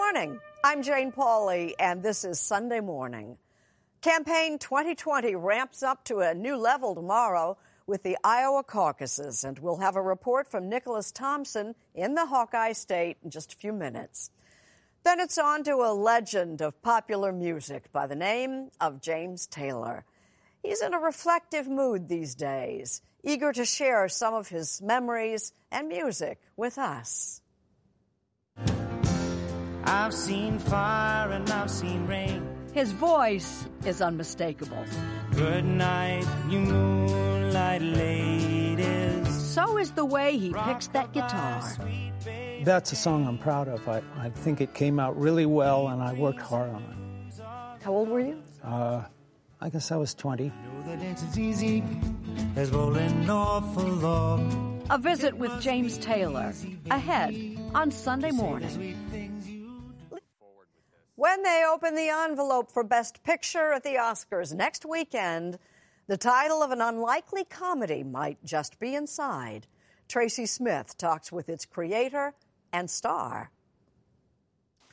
[0.00, 0.40] morning.
[0.64, 3.36] I'm Jane Pauley, and this is Sunday Morning.
[4.00, 9.76] Campaign 2020 ramps up to a new level tomorrow with the Iowa caucuses, and we'll
[9.76, 14.30] have a report from Nicholas Thompson in the Hawkeye State in just a few minutes.
[15.04, 20.06] Then it's on to a legend of popular music by the name of James Taylor.
[20.62, 25.88] He's in a reflective mood these days, eager to share some of his memories and
[25.88, 27.39] music with us.
[29.90, 32.46] I've seen fire and I've seen rain.
[32.72, 34.84] His voice is unmistakable.
[35.32, 39.28] Good night, you moonlight ladies.
[39.28, 41.60] So is the way he picks that guitar.
[42.62, 43.88] That's a song I'm proud of.
[43.88, 47.42] I, I think it came out really well and I worked hard on it.
[47.82, 48.40] How old were you?
[48.62, 49.02] Uh,
[49.60, 50.44] I guess I was 20.
[50.44, 50.52] Know
[50.86, 51.82] that it's easy
[52.54, 54.70] as rolling off a.
[54.92, 56.52] A visit with James Taylor
[56.90, 57.34] ahead
[57.74, 59.29] on Sunday morning.
[61.20, 65.58] When they open the envelope for Best Picture at the Oscars next weekend,
[66.06, 69.66] the title of an unlikely comedy might just be inside.
[70.08, 72.32] Tracy Smith talks with its creator
[72.72, 73.50] and star.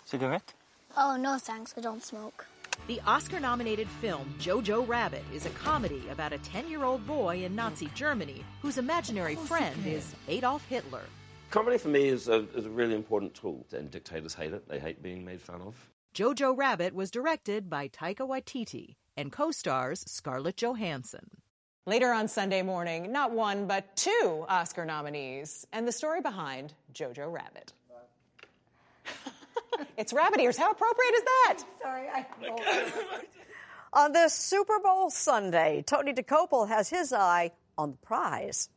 [0.04, 0.54] Cigarette?
[0.98, 2.46] Oh, no thanks, I don't smoke.
[2.88, 7.46] The Oscar nominated film Jojo Rabbit is a comedy about a 10 year old boy
[7.46, 11.04] in Nazi Germany whose imaginary friend is Adolf Hitler.
[11.52, 14.68] Comedy for me is a, is a really important tool, and dictators hate it.
[14.68, 15.74] They hate being made fun of.
[16.18, 21.30] Jojo Rabbit was directed by Taika Waititi and co stars Scarlett Johansson.
[21.86, 27.32] Later on Sunday morning, not one, but two Oscar nominees, and the story behind Jojo
[27.32, 27.72] Rabbit.
[29.98, 30.58] it's rabbit ears.
[30.58, 31.58] How appropriate is that?
[31.84, 32.26] Sorry, I.
[33.94, 38.70] on this Super Bowl Sunday, Tony Dokoupil has his eye on the prize.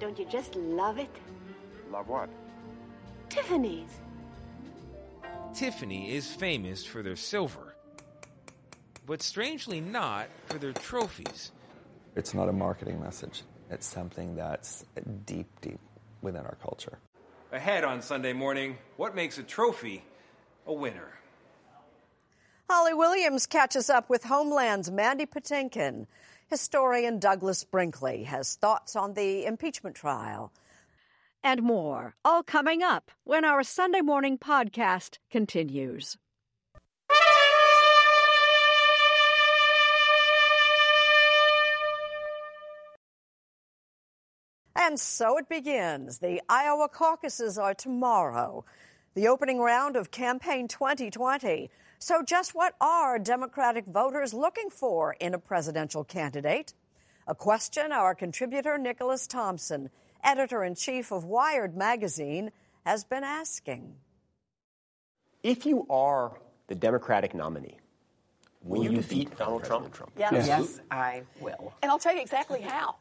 [0.00, 1.14] Don't you just love it?
[1.92, 2.28] Love what?
[3.36, 3.90] Tiffany's.
[5.52, 7.74] Tiffany is famous for their silver,
[9.04, 11.52] but strangely not for their trophies.
[12.14, 13.42] It's not a marketing message.
[13.70, 14.86] It's something that's
[15.26, 15.78] deep, deep
[16.22, 16.98] within our culture.
[17.52, 20.02] Ahead on Sunday morning, what makes a trophy
[20.66, 21.10] a winner?
[22.70, 26.06] Holly Williams catches up with Homeland's Mandy Patinkin.
[26.48, 30.52] Historian Douglas Brinkley has thoughts on the impeachment trial.
[31.42, 36.16] And more, all coming up when our Sunday morning podcast continues.
[44.78, 46.18] And so it begins.
[46.18, 48.64] The Iowa caucuses are tomorrow,
[49.14, 51.70] the opening round of Campaign 2020.
[51.98, 56.74] So, just what are Democratic voters looking for in a presidential candidate?
[57.26, 59.90] A question our contributor Nicholas Thompson,
[60.22, 62.50] editor in chief of Wired magazine,
[62.84, 63.96] has been asking.
[65.42, 66.38] If you are
[66.68, 67.78] the Democratic nominee,
[68.62, 69.92] will, you defeat Donald Trump?
[69.92, 70.12] Trump?
[70.18, 70.46] Yes.
[70.46, 71.72] yes, I will.
[71.82, 72.96] And I'll tell you exactly how.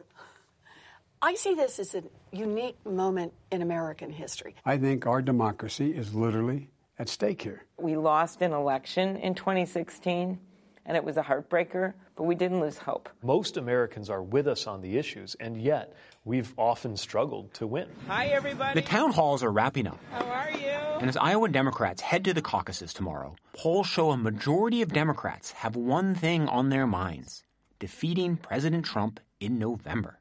[1.21, 4.55] I see this as a unique moment in American history.
[4.65, 7.63] I think our democracy is literally at stake here.
[7.79, 10.39] We lost an election in 2016,
[10.85, 13.09] and it was a heartbreaker, but we didn't lose hope.
[13.23, 17.87] Most Americans are with us on the issues, and yet we've often struggled to win.
[18.07, 18.79] Hi, everybody.
[18.79, 19.99] The town halls are wrapping up.
[20.11, 20.67] How are you?
[20.99, 25.51] And as Iowa Democrats head to the caucuses tomorrow, polls show a majority of Democrats
[25.51, 27.43] have one thing on their minds
[27.79, 30.19] defeating President Trump in November.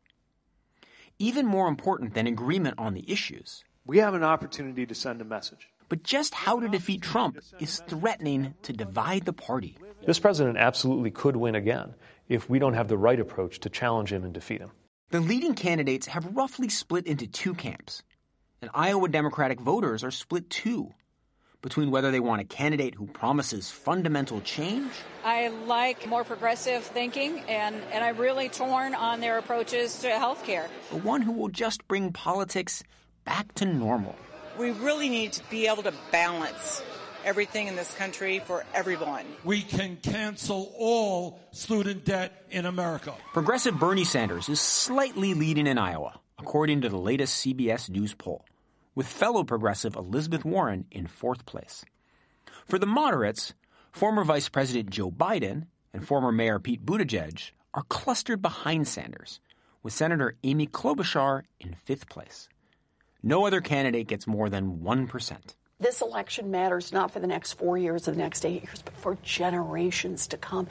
[1.18, 5.24] Even more important than agreement on the issues, we have an opportunity to send a
[5.24, 5.68] message.
[5.88, 9.76] But just how to defeat Trump is threatening to divide the party.
[10.06, 11.94] This president absolutely could win again
[12.28, 14.70] if we don't have the right approach to challenge him and defeat him.
[15.10, 18.02] The leading candidates have roughly split into two camps.
[18.60, 20.92] And Iowa Democratic voters are split too
[21.64, 24.92] between whether they want a candidate who promises fundamental change.
[25.24, 30.44] I like more progressive thinking, and, and I'm really torn on their approaches to health
[30.44, 30.68] care.
[30.92, 32.82] Or one who will just bring politics
[33.24, 34.14] back to normal.
[34.58, 36.82] We really need to be able to balance
[37.24, 39.24] everything in this country for everyone.
[39.44, 43.14] We can cancel all student debt in America.
[43.32, 48.44] Progressive Bernie Sanders is slightly leading in Iowa, according to the latest CBS News poll
[48.94, 51.84] with fellow progressive Elizabeth Warren in fourth place.
[52.66, 53.54] For the moderates,
[53.92, 59.40] former Vice President Joe Biden and former Mayor Pete Buttigieg are clustered behind Sanders,
[59.82, 62.48] with Senator Amy Klobuchar in fifth place.
[63.22, 65.54] No other candidate gets more than 1%.
[65.80, 68.94] This election matters not for the next four years or the next eight years, but
[68.94, 70.68] for generations to come.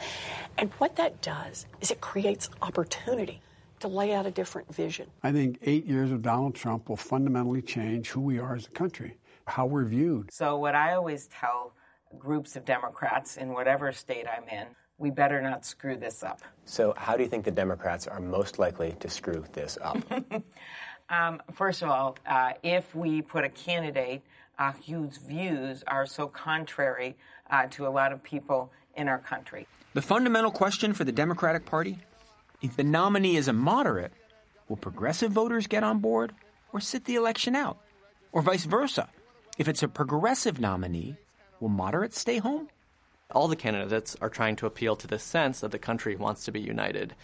[0.58, 3.42] And what that does is it creates opportunity
[3.82, 5.08] to lay out a different vision.
[5.22, 8.70] I think eight years of Donald Trump will fundamentally change who we are as a
[8.70, 10.32] country, how we're viewed.
[10.32, 11.74] So, what I always tell
[12.18, 14.68] groups of Democrats in whatever state I'm in,
[14.98, 16.42] we better not screw this up.
[16.64, 19.98] So, how do you think the Democrats are most likely to screw this up?
[21.10, 24.24] um, first of all, uh, if we put a candidate
[24.64, 27.18] uh, whose views are so contrary
[27.50, 29.68] uh, to a lot of people in our country.
[29.94, 31.98] The fundamental question for the Democratic Party
[32.62, 34.14] if the nominee is a moderate,
[34.70, 36.32] will progressive voters get on board
[36.72, 37.78] or sit the election out?
[38.32, 39.10] Or vice versa?
[39.58, 41.18] If it's a progressive nominee,
[41.60, 42.70] will moderates stay home?
[43.32, 46.54] All the candidates are trying to appeal to the sense that the country wants to
[46.54, 47.16] be united.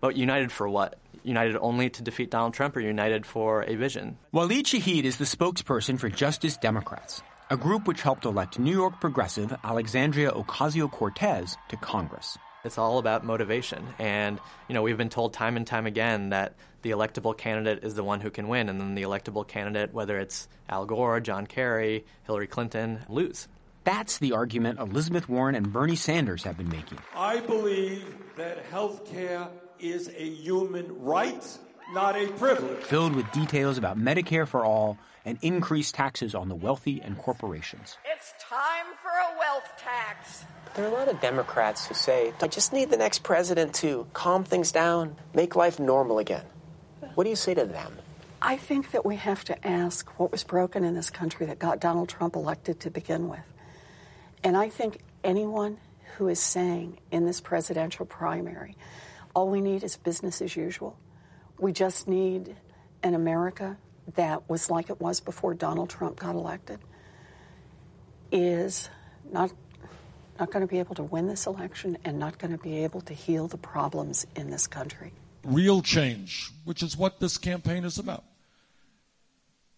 [0.00, 1.00] But united for what?
[1.26, 4.16] United only to defeat Donald Trump or united for a vision?
[4.32, 9.00] Waleed Shahid is the spokesperson for Justice Democrats, a group which helped elect New York
[9.00, 12.38] progressive Alexandria Ocasio Cortez to Congress.
[12.64, 13.86] It's all about motivation.
[13.98, 17.94] And, you know, we've been told time and time again that the electable candidate is
[17.94, 18.68] the one who can win.
[18.68, 23.46] And then the electable candidate, whether it's Al Gore, John Kerry, Hillary Clinton, lose.
[23.84, 26.98] That's the argument Elizabeth Warren and Bernie Sanders have been making.
[27.14, 29.46] I believe that health care
[29.78, 31.58] is a human right,
[31.92, 32.82] not a privilege.
[32.84, 37.96] Filled with details about Medicare for all and increased taxes on the wealthy and corporations.
[38.04, 40.44] It's time for a wealth tax.
[40.74, 44.06] There are a lot of Democrats who say, I just need the next president to
[44.12, 46.44] calm things down, make life normal again.
[47.14, 47.96] What do you say to them?
[48.40, 51.80] I think that we have to ask what was broken in this country that got
[51.80, 53.40] Donald Trump elected to begin with.
[54.44, 55.78] And I think anyone
[56.16, 58.76] who is saying in this presidential primary,
[59.36, 60.98] all we need is business as usual,
[61.58, 62.56] we just need
[63.02, 63.76] an America
[64.14, 66.80] that was like it was before Donald Trump got elected,
[68.32, 68.88] is
[69.30, 69.52] not
[70.38, 73.00] not going to be able to win this election and not going to be able
[73.00, 75.12] to heal the problems in this country.
[75.44, 78.24] Real change, which is what this campaign is about.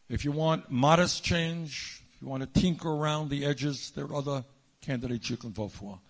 [0.08, 4.14] If you want modest change, if you want to tinker around the edges, there are
[4.16, 4.44] other
[4.81, 6.00] candidates you can vote for.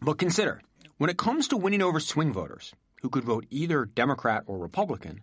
[0.00, 0.60] But consider,
[0.98, 5.20] when it comes to winning over swing voters, who could vote either Democrat or Republican,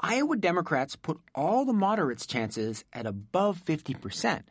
[0.00, 4.42] Iowa Democrats put all the moderates' chances at above 50%,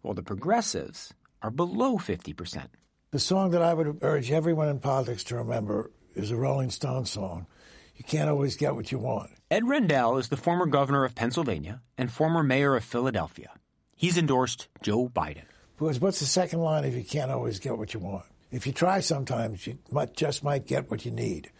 [0.00, 2.66] while the progressives are below 50%.
[3.12, 7.04] The song that I would urge everyone in politics to remember is a Rolling Stone
[7.06, 7.46] song.
[7.94, 9.30] You can't always get what you want.
[9.50, 13.50] Ed Rendell is the former governor of Pennsylvania and former mayor of Philadelphia.
[13.94, 15.44] He's endorsed Joe Biden.
[15.78, 18.24] Because what's the second line if you can't always get what you want?
[18.52, 21.50] If you try sometimes, you might, just might get what you need.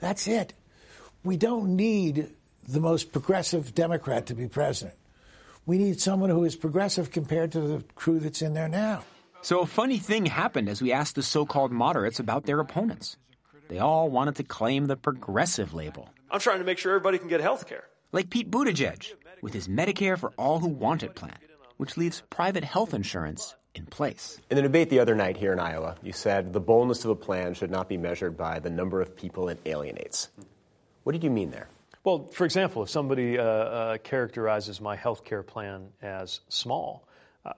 [0.00, 0.52] That's it.
[1.22, 2.28] We don't need
[2.68, 4.96] the most progressive Democrat to be president.
[5.64, 9.04] We need someone who is progressive compared to the crew that's in there now.
[9.42, 13.16] So a funny thing happened as we asked the so-called moderates about their opponents.
[13.68, 16.08] They all wanted to claim the progressive label.
[16.30, 17.84] I'm trying to make sure everybody can get health care.
[18.12, 21.38] Like Pete Buttigieg, with his Medicare for All Who Want It plan,
[21.76, 24.40] which leaves private health insurance in place.
[24.50, 27.16] In the debate the other night here in Iowa, you said the boldness of a
[27.16, 30.28] plan should not be measured by the number of people it alienates.
[31.04, 31.68] What did you mean there?
[32.02, 37.06] Well, for example, if somebody uh, uh, characterizes my health care plan as small,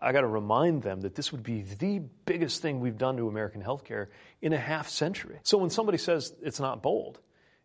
[0.00, 3.28] I got to remind them that this would be the biggest thing we've done to
[3.28, 4.08] American healthcare
[4.40, 5.38] in a half century.
[5.42, 7.20] So when somebody says it's not bold,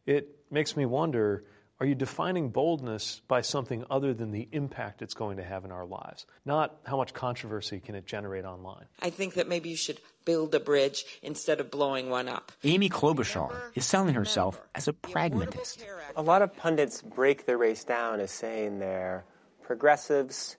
[0.06, 1.44] it makes me wonder
[1.80, 5.72] are you defining boldness by something other than the impact it's going to have in
[5.72, 6.26] our lives?
[6.44, 8.86] Not how much controversy can it generate online?
[9.00, 12.52] I think that maybe you should build a bridge instead of blowing one up.
[12.64, 15.86] Amy Klobuchar is selling herself as a pragmatist.
[16.16, 19.24] A lot of pundits break the race down as saying they're
[19.62, 20.58] progressives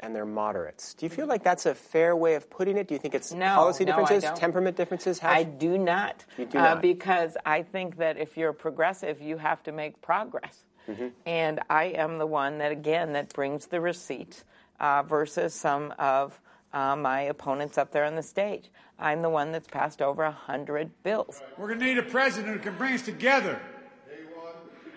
[0.00, 0.94] and they're moderates.
[0.94, 2.88] Do you feel like that's a fair way of putting it?
[2.88, 5.18] Do you think it's no, policy no, differences, temperament differences?
[5.18, 6.24] How I do not.
[6.36, 6.78] You do not.
[6.78, 10.64] Uh, because I think that if you're progressive, you have to make progress.
[10.88, 11.08] Mm-hmm.
[11.26, 14.44] And I am the one that, again, that brings the receipt
[14.80, 16.40] uh, versus some of
[16.72, 18.70] uh, my opponents up there on the stage.
[18.98, 21.42] I'm the one that's passed over a hundred bills.
[21.56, 23.60] We're going to need a president who can bring us together
[24.08, 24.24] day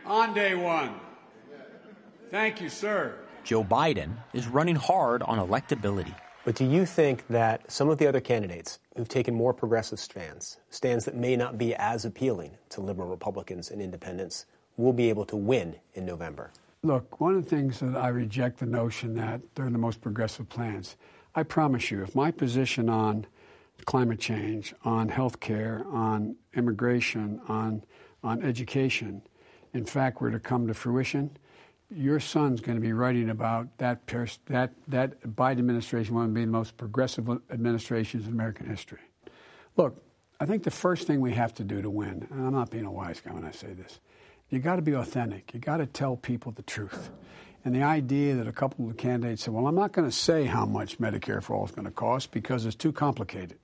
[0.06, 0.96] on day one.
[2.30, 3.21] Thank you, sir.
[3.44, 6.14] Joe Biden is running hard on electability.
[6.44, 10.58] But do you think that some of the other candidates who've taken more progressive stands,
[10.70, 14.46] stands that may not be as appealing to liberal Republicans and independents,
[14.78, 16.52] will be able to win in November?
[16.84, 20.50] Look, one of the things that I reject the notion that they're the most progressive
[20.50, 20.96] plans.
[21.36, 23.28] I promise you, if my position on
[23.86, 27.84] climate change, on health care, on immigration, on,
[28.24, 29.22] on education,
[29.74, 31.38] in fact, were to come to fruition,
[31.94, 34.08] your son's going to be writing about that
[34.48, 39.02] that that Biden administration one of the most progressive administrations in American history.
[39.78, 40.02] Look,
[40.40, 42.86] I think the first thing we have to do to win, and I'm not being
[42.86, 44.00] a wise guy when I say this,
[44.50, 45.54] You got to be authentic.
[45.54, 47.10] You got to tell people the truth.
[47.64, 50.46] And the idea that a couple of candidates said, well, I'm not going to say
[50.46, 53.60] how much Medicare for All is going to cost because it's too complicated.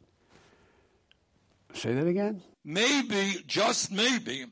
[1.74, 2.44] Say that again?
[2.64, 4.46] Maybe, just maybe,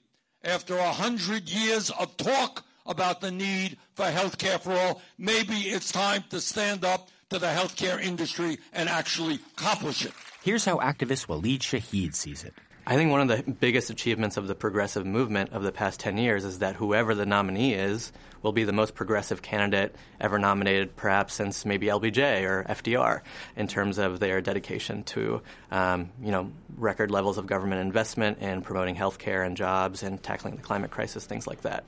[0.43, 5.53] after a hundred years of talk about the need for health care for all, maybe
[5.53, 10.13] it's time to stand up to the healthcare industry and actually accomplish it.
[10.43, 12.53] Here's how activist Waleed Shahid sees it.
[12.87, 16.19] I think one of the biggest achievements of the progressive movement of the past 10
[16.19, 18.11] years is that whoever the nominee is
[18.43, 23.21] will be the most progressive candidate ever nominated, perhaps since maybe LBJ or FDR,
[23.55, 28.63] in terms of their dedication to, um, you know, record levels of government investment and
[28.63, 31.85] promoting health care and jobs and tackling the climate crisis, things like that.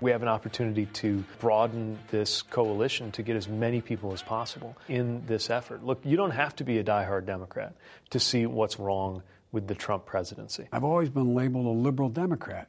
[0.00, 4.76] We have an opportunity to broaden this coalition to get as many people as possible
[4.88, 5.84] in this effort.
[5.84, 7.74] Look, you don't have to be a diehard Democrat
[8.10, 9.22] to see what's wrong
[9.52, 10.66] with the Trump presidency.
[10.72, 12.68] I've always been labeled a liberal Democrat.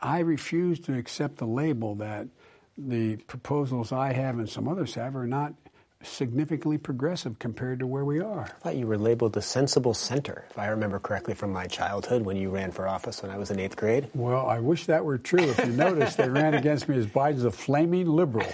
[0.00, 2.28] I refuse to accept the label that
[2.76, 5.54] the proposals I have and some others have are not
[6.02, 8.42] significantly progressive compared to where we are.
[8.42, 12.22] I thought you were labeled a sensible center, if I remember correctly from my childhood
[12.22, 14.08] when you ran for office when I was in eighth grade.
[14.14, 15.42] Well, I wish that were true.
[15.42, 18.46] If you notice, they ran against me as Biden's a flaming liberal.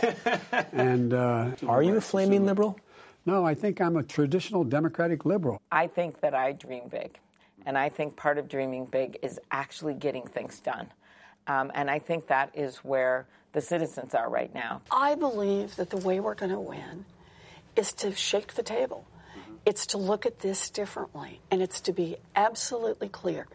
[0.73, 2.79] And uh, are you a flaming liberal?
[3.27, 5.61] No, I think I'm a traditional Democratic liberal.
[5.71, 7.19] I think that I dream big.
[7.67, 10.89] And I think part of dreaming big is actually getting things done.
[11.47, 14.83] Um, and I think that is where the citizens are right now.
[14.91, 17.05] I believe that the way we're going to win
[17.77, 19.07] is to shake the table.
[19.37, 19.55] Mm-hmm.
[19.67, 23.47] It's to look at this differently, and it's to be absolutely clear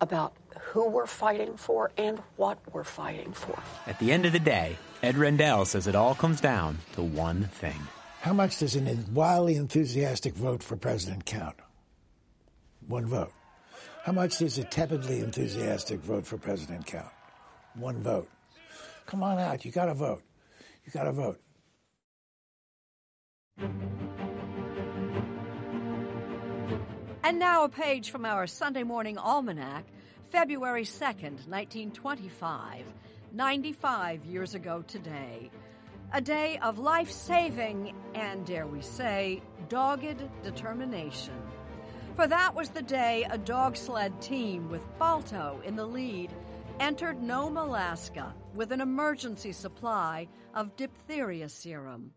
[0.00, 3.58] about who we're fighting for and what we're fighting for.
[3.86, 7.44] At the end of the day, Ed Rendell says it all comes down to one
[7.44, 7.80] thing.
[8.20, 11.56] How much does a wildly enthusiastic vote for president count?
[12.86, 13.32] One vote.
[14.04, 17.12] How much does a tepidly enthusiastic vote for president count?
[17.74, 18.28] One vote.
[19.06, 19.64] Come on out.
[19.64, 20.22] You got to vote.
[20.84, 21.40] You got to vote.
[27.24, 29.84] And now a page from our Sunday morning almanac,
[30.30, 32.84] February 2nd, 1925,
[33.32, 35.48] 95 years ago today.
[36.12, 41.40] A day of life saving and, dare we say, dogged determination.
[42.16, 46.32] For that was the day a dog sled team with Balto in the lead
[46.80, 52.10] entered Nome, Alaska with an emergency supply of diphtheria serum.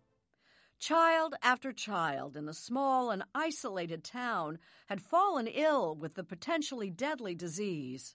[0.80, 6.90] Child after child in the small and isolated town had fallen ill with the potentially
[6.90, 8.14] deadly disease.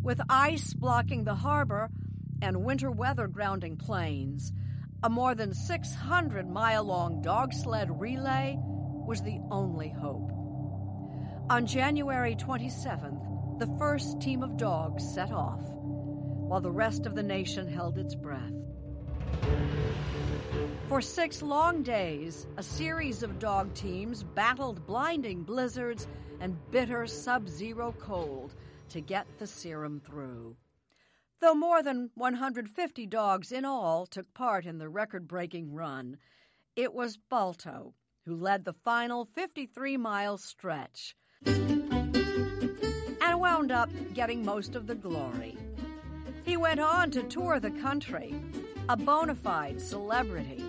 [0.00, 1.90] With ice blocking the harbor
[2.40, 4.52] and winter weather grounding planes,
[5.02, 10.30] a more than 600 mile long dog sled relay was the only hope.
[11.50, 17.22] On January 27th, the first team of dogs set off, while the rest of the
[17.22, 18.54] nation held its breath.
[20.88, 26.06] For six long days, a series of dog teams battled blinding blizzards
[26.40, 28.54] and bitter sub zero cold
[28.90, 30.56] to get the serum through.
[31.40, 36.16] Though more than 150 dogs in all took part in the record breaking run,
[36.76, 37.94] it was Balto
[38.24, 45.56] who led the final 53 mile stretch and wound up getting most of the glory.
[46.44, 48.34] He went on to tour the country,
[48.88, 50.62] a bona fide celebrity.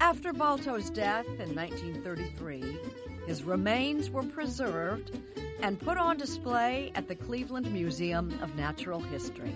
[0.00, 2.78] After Balto's death in 1933,
[3.26, 5.18] his remains were preserved
[5.60, 9.52] and put on display at the Cleveland Museum of Natural History.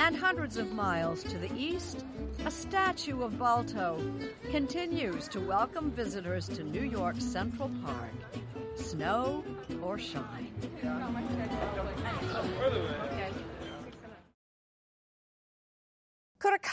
[0.00, 2.04] And hundreds of miles to the east,
[2.44, 4.00] a statue of Balto
[4.50, 8.12] continues to welcome visitors to New York's Central Park,
[8.74, 9.44] snow
[9.82, 10.52] or shine.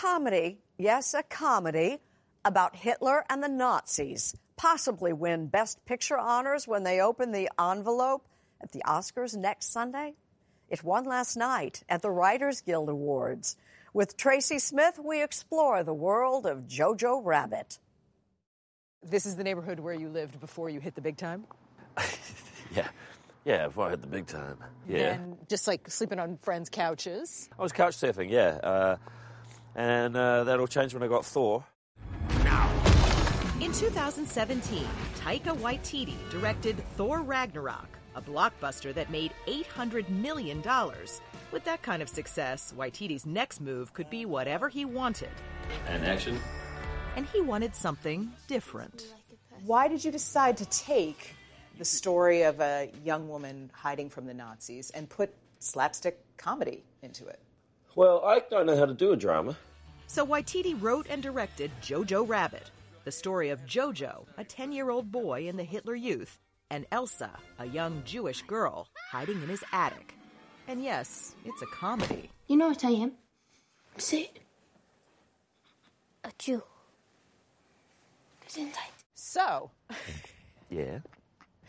[0.05, 1.97] Comedy, yes, a comedy,
[2.43, 8.27] about Hitler and the Nazis possibly win Best Picture honors when they open the envelope
[8.61, 10.13] at the Oscars next Sunday?
[10.69, 13.57] It won last night at the Writers Guild Awards.
[13.93, 17.79] With Tracy Smith, we explore the world of Jojo Rabbit.
[19.01, 21.45] This is the neighborhood where you lived before you hit the big time?
[22.75, 22.87] Yeah.
[23.45, 24.57] Yeah, before I hit the big time.
[24.89, 25.13] Yeah.
[25.13, 27.47] And just like sleeping on friends' couches.
[27.57, 28.59] I was couch surfing, yeah.
[28.61, 28.95] Uh,
[29.75, 31.63] and uh, that all changed when I got Thor.
[33.61, 34.85] In 2017,
[35.19, 40.63] Taika Waititi directed Thor Ragnarok, a blockbuster that made $800 million.
[41.51, 45.29] With that kind of success, Waititi's next move could be whatever he wanted.
[45.87, 46.39] And action.
[47.15, 49.13] And he wanted something different.
[49.65, 51.35] Why did you decide to take
[51.77, 57.25] the story of a young woman hiding from the Nazis and put slapstick comedy into
[57.27, 57.39] it.
[57.95, 59.55] Well, I don't know how to do a drama.
[60.07, 62.69] So Waititi wrote and directed Jojo Rabbit,
[63.03, 66.37] the story of Jojo, a 10 year old boy in the Hitler Youth,
[66.69, 70.13] and Elsa, a young Jewish girl, hiding in his attic.
[70.67, 72.29] And yes, it's a comedy.
[72.47, 73.13] You know what I am?
[73.97, 74.39] Say it.
[76.23, 76.63] A Jew.
[78.47, 78.91] Gesundheit.
[79.13, 79.71] So,
[80.69, 80.99] Yeah.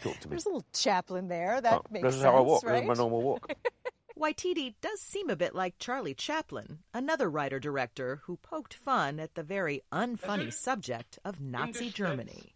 [0.03, 0.31] Talk to me.
[0.31, 1.61] there's a little Chaplin there.
[1.61, 2.65] That Oh, makes this is sense, how I walk.
[2.65, 2.73] right?
[2.75, 3.51] This is my normal walk.
[4.19, 9.35] Waititi does seem a bit like Charlie Chaplin, another writer director who poked fun at
[9.35, 12.55] the very unfunny subject of Nazi Germany.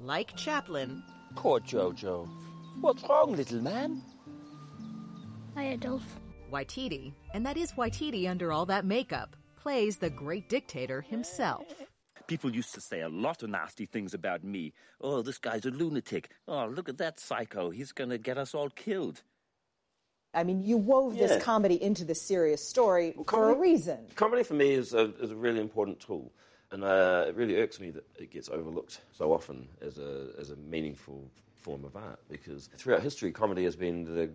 [0.00, 1.04] Like Chaplin,
[1.36, 2.28] Poor Jojo.
[2.80, 4.02] What's wrong, little man?
[5.54, 6.02] Hi, Adolf.
[6.50, 11.66] Waititi, and that is Waititi under all that makeup, plays the great dictator himself.
[12.28, 14.74] People used to say a lot of nasty things about me.
[15.00, 16.28] Oh, this guy's a lunatic.
[16.46, 17.70] Oh, look at that psycho.
[17.70, 19.22] He's going to get us all killed.
[20.34, 21.26] I mean, you wove Yeah.
[21.26, 24.06] this comedy into this serious story for a reason.
[24.14, 26.30] Comedy for me is a, is a really important tool,
[26.70, 30.50] and uh, it really irks me that it gets overlooked so often as a, as
[30.50, 32.20] a meaningful form of art.
[32.28, 34.30] Because throughout history, comedy has been the,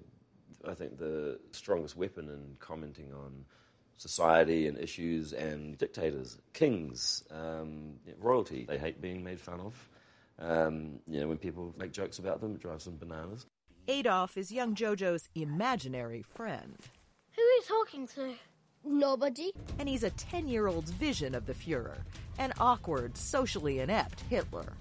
[0.67, 3.45] I think, the strongest weapon in commenting on
[3.97, 8.65] society and issues and dictators, kings, um, royalty.
[8.67, 9.89] They hate being made fun of.
[10.39, 13.45] Um, you know, when people make jokes about them, it drives them bananas.
[13.87, 16.77] Adolf is young Jojo's imaginary friend.
[17.35, 18.33] Who are you talking to?
[18.85, 19.51] Nobody.
[19.79, 21.97] And he's a 10 year old's vision of the Fuhrer,
[22.37, 24.73] an awkward, socially inept Hitler.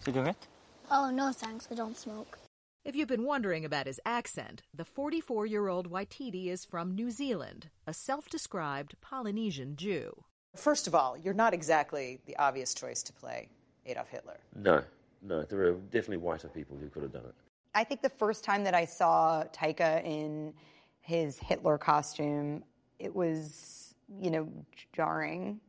[0.00, 0.46] Cigarette?
[0.90, 1.68] Oh, no thanks.
[1.70, 2.38] I don't smoke.
[2.82, 7.10] If you've been wondering about his accent, the 44 year old Waititi is from New
[7.10, 10.24] Zealand, a self described Polynesian Jew.
[10.56, 13.50] First of all, you're not exactly the obvious choice to play
[13.84, 14.40] Adolf Hitler.
[14.56, 14.82] No,
[15.20, 17.34] no, there are definitely whiter people who could have done it.
[17.74, 20.54] I think the first time that I saw Taika in
[21.02, 22.64] his Hitler costume,
[22.98, 24.48] it was, you know,
[24.94, 25.60] jarring.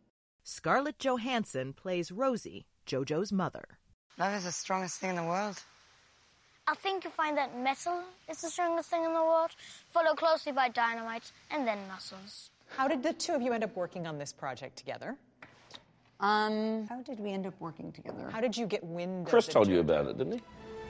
[0.43, 3.65] Scarlett Johansson plays Rosie, Jojo's mother.
[4.17, 5.62] Love is the strongest thing in the world.
[6.71, 9.49] I think you find that metal is the strongest thing in the world,
[9.89, 12.49] followed closely by dynamite and then muscles.
[12.77, 15.17] How did the two of you end up working on this project together?
[16.21, 18.29] Um, how did we end up working together?
[18.31, 20.41] How did you get wind Chris of told you about it, didn't he?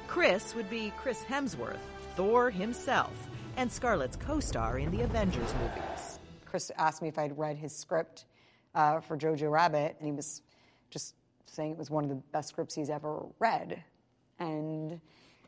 [0.07, 1.79] Chris would be Chris Hemsworth,
[2.15, 3.13] Thor himself,
[3.57, 6.19] and Scarlett's co star in the Avengers movies.
[6.45, 8.25] Chris asked me if I'd read his script
[8.75, 10.43] uh, for Jojo Rabbit, and he was
[10.91, 11.15] just
[11.47, 13.83] saying it was one of the best scripts he's ever read.
[14.37, 15.01] And,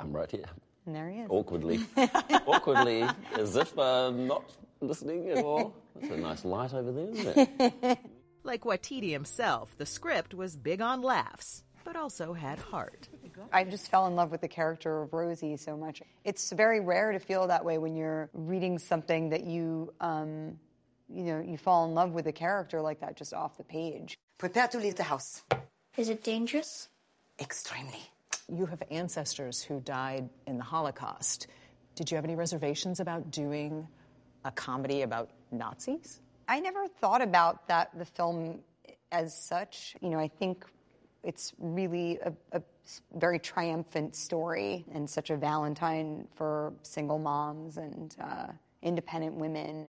[0.03, 0.45] I'm right here.
[0.85, 1.27] and there he is.
[1.29, 1.79] Awkwardly.
[2.45, 3.05] Awkwardly,
[3.37, 4.43] as if I'm not
[4.81, 5.73] listening at all.
[5.95, 7.99] That's a nice light over there, isn't it?
[8.45, 13.07] Like Waititi himself, the script was big on laughs, but also had heart.
[13.53, 16.01] I just fell in love with the character of Rosie so much.
[16.25, 20.59] It's very rare to feel that way when you're reading something that you, um,
[21.07, 24.17] you know, you fall in love with a character like that just off the page.
[24.37, 25.43] Prepare to leave the house.
[25.95, 26.89] Is it dangerous?
[27.39, 28.09] Extremely.
[28.47, 31.47] You have ancestors who died in the Holocaust.
[31.95, 33.87] Did you have any reservations about doing
[34.43, 36.19] a comedy about Nazis?
[36.47, 38.59] I never thought about that the film
[39.11, 39.95] as such.
[40.01, 40.65] You know, I think
[41.23, 42.61] it's really a, a
[43.15, 48.47] very triumphant story and such a Valentine for single moms and uh,
[48.81, 49.87] independent women.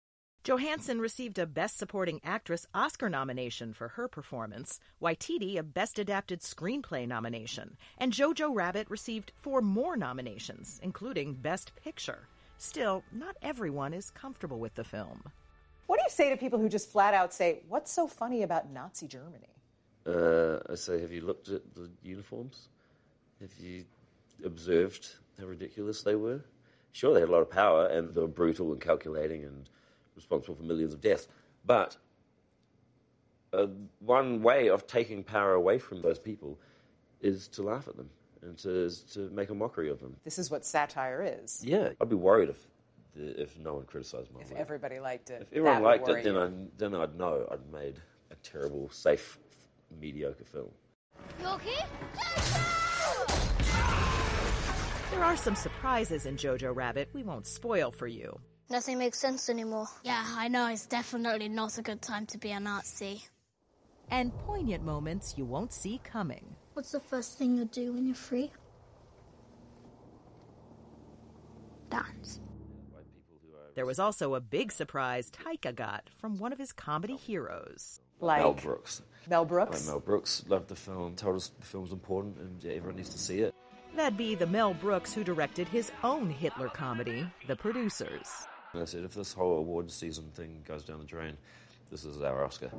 [0.49, 6.41] Johansson received a Best Supporting Actress Oscar nomination for her performance, Waititi a Best Adapted
[6.41, 12.29] Screenplay nomination, and Jojo Rabbit received four more nominations, including Best Picture.
[12.57, 15.23] Still, not everyone is comfortable with the film.
[15.87, 18.73] What do you say to people who just flat out say, What's so funny about
[18.73, 19.55] Nazi Germany?
[20.07, 22.69] Uh, I say, have you looked at the uniforms?
[23.43, 23.85] Have you
[24.43, 26.41] observed how ridiculous they were?
[26.93, 29.69] Sure, they had a lot of power and they were brutal and calculating and
[30.19, 31.29] responsible for millions of deaths.
[31.65, 31.97] But
[33.53, 33.67] uh,
[34.01, 36.59] one way of taking power away from those people
[37.21, 38.11] is to laugh at them
[38.43, 40.17] and to, to make a mockery of them.
[40.25, 41.63] This is what satire is.
[41.65, 42.67] Yeah, I'd be worried if
[43.17, 44.61] if no one criticised my If work.
[44.61, 45.43] everybody liked it.
[45.43, 46.41] If everyone that would liked worry it, then you.
[46.41, 47.97] I then I'd know I'd made
[48.31, 49.39] a terrible, safe,
[50.01, 50.71] mediocre film.
[51.41, 51.85] You okay?
[55.11, 58.39] There are some surprises in Jojo Rabbit we won't spoil for you.
[58.71, 59.87] Nothing makes sense anymore.
[60.05, 60.67] Yeah, I know.
[60.69, 63.25] It's definitely not a good time to be a Nazi.
[64.11, 66.55] And poignant moments you won't see coming.
[66.75, 68.53] What's the first thing you'll do when you're free?
[71.91, 72.41] Dance.
[73.75, 78.01] There was also a big surprise Taika got from one of his comedy heroes.
[78.21, 79.03] Like Mel Brooks.
[79.29, 79.87] Mel Brooks?
[79.87, 81.15] like Mel Brooks loved the film.
[81.15, 83.55] Told us the film's important, and everyone needs to see it.
[83.97, 88.29] That'd be the Mel Brooks who directed his own Hitler comedy, The Producers.
[88.79, 91.37] And I said, if this whole awards season thing goes down the drain,
[91.91, 92.71] this is our Oscar.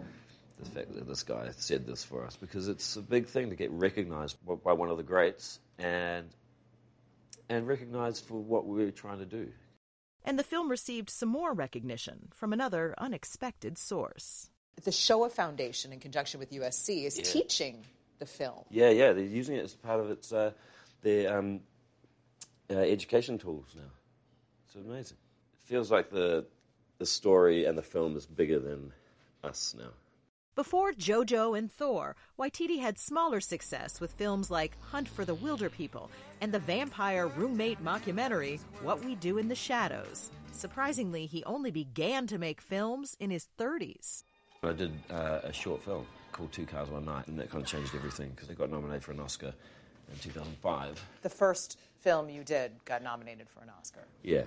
[0.58, 3.58] The fact that this guy said this for us, because it's a big thing to
[3.58, 6.30] get recognised by one of the greats and
[7.50, 9.52] and recognised for what we're trying to do.
[10.24, 14.50] And the film received some more recognition from another unexpected source.
[14.82, 17.24] The Shoah Foundation, in conjunction with USC, is Yeah.
[17.26, 17.84] teaching
[18.20, 18.64] the film.
[18.70, 20.52] Yeah, yeah, they're using it as part of its uh,
[21.02, 21.60] their um,
[22.70, 23.92] uh, education tools now.
[24.68, 25.18] It's amazing.
[25.70, 26.46] It feels like the
[26.98, 28.92] the story and the film is bigger than
[29.44, 29.92] us now.
[30.56, 36.10] Before JoJo and Thor, Waititi had smaller success with films like Hunt for the Wilderpeople
[36.42, 40.32] and the vampire roommate mockumentary What We Do in the Shadows.
[40.52, 44.24] Surprisingly, he only began to make films in his 30s.
[44.64, 47.70] I did uh, a short film called Two Cars One Night, and that kind of
[47.70, 49.54] changed everything because I got nominated for an Oscar
[50.12, 51.06] in 2005.
[51.22, 54.02] The first film you did got nominated for an Oscar.
[54.24, 54.46] Yeah.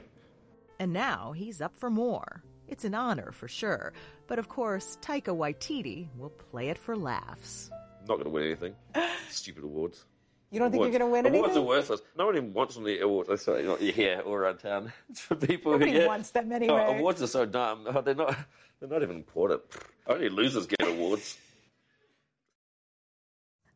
[0.78, 2.42] And now he's up for more.
[2.68, 3.92] It's an honor for sure.
[4.26, 7.70] But of course, Taika Waititi will play it for laughs.
[8.08, 8.74] Not going to win anything.
[9.30, 10.04] Stupid awards.
[10.50, 11.62] You don't think you're gonna win Awards anything?
[11.62, 12.02] are worthless.
[12.18, 13.30] No one even wants any awards.
[13.30, 14.92] I say, not here or around town.
[15.08, 16.98] It's for people Nobody who get, wants them Oh, anyway.
[16.98, 17.86] awards are so dumb.
[17.86, 18.36] Oh, they're not.
[18.78, 19.62] They're not even important.
[20.06, 21.38] Only losers get awards.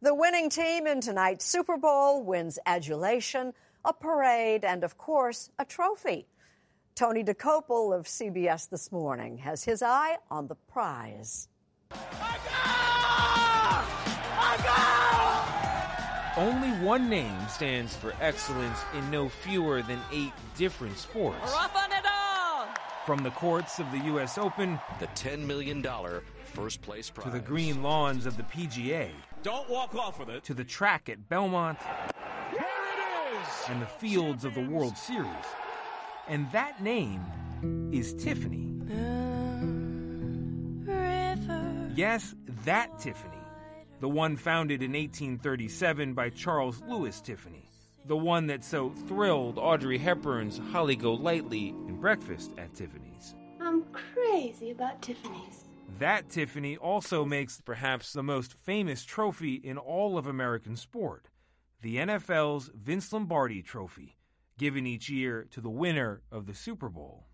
[0.02, 3.54] The winning team in tonight's Super Bowl wins adulation,
[3.84, 6.26] a parade, and of course, a trophy.
[6.96, 11.48] Tony Dokoupil of CBS This Morning has his eye on the prize.
[16.38, 21.54] Only one name stands for excellence in no fewer than eight different sports.
[23.04, 24.38] From the courts of the U.S.
[24.38, 25.84] Open The $10 million
[26.44, 27.26] first place prize.
[27.26, 29.10] to the green lawns of the PGA
[29.42, 30.44] Don't walk off with it.
[30.44, 31.78] to the track at Belmont
[33.68, 35.28] and the fields of the World Series.
[36.28, 37.24] And that name
[37.92, 38.72] is Tiffany.
[41.94, 42.34] Yes,
[42.64, 43.32] that Tiffany.
[44.00, 47.64] The one founded in 1837 by Charles Lewis Tiffany.
[48.04, 53.34] The one that so thrilled Audrey Hepburn's Holly Golightly in Breakfast at Tiffany's.
[53.60, 55.64] I'm crazy about Tiffany's.
[55.98, 61.28] That Tiffany also makes perhaps the most famous trophy in all of American sport
[61.82, 64.15] the NFL's Vince Lombardi Trophy,
[64.58, 67.26] given each year to the winner of the Super Bowl.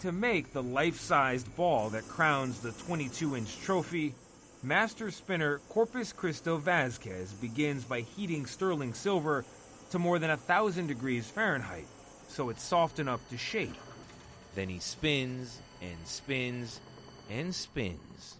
[0.00, 4.14] To make the life sized ball that crowns the 22 inch trophy,
[4.62, 9.44] master spinner Corpus Christo Vasquez begins by heating sterling silver
[9.90, 11.86] to more than a thousand degrees Fahrenheit
[12.32, 13.76] so it's soft enough to shape.
[14.54, 16.80] Then he spins and spins
[17.30, 18.36] and spins.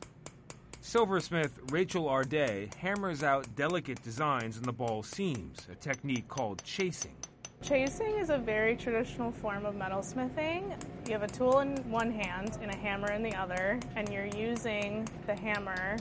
[0.80, 7.14] Silversmith Rachel Arday hammers out delicate designs in the ball seams, a technique called chasing.
[7.62, 10.76] Chasing is a very traditional form of metalsmithing.
[11.06, 14.26] You have a tool in one hand and a hammer in the other, and you're
[14.26, 15.96] using the hammer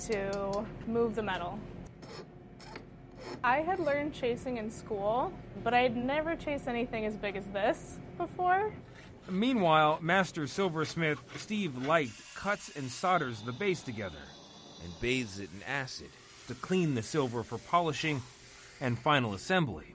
[0.00, 1.60] to move the metal.
[3.44, 7.46] I had learned chasing in school, but I had never chased anything as big as
[7.46, 8.72] this before.
[9.30, 14.24] Meanwhile, master silversmith Steve Light cuts and solders the base together
[14.82, 16.10] and bathes it in acid
[16.48, 18.20] to clean the silver for polishing
[18.80, 19.94] and final assembly.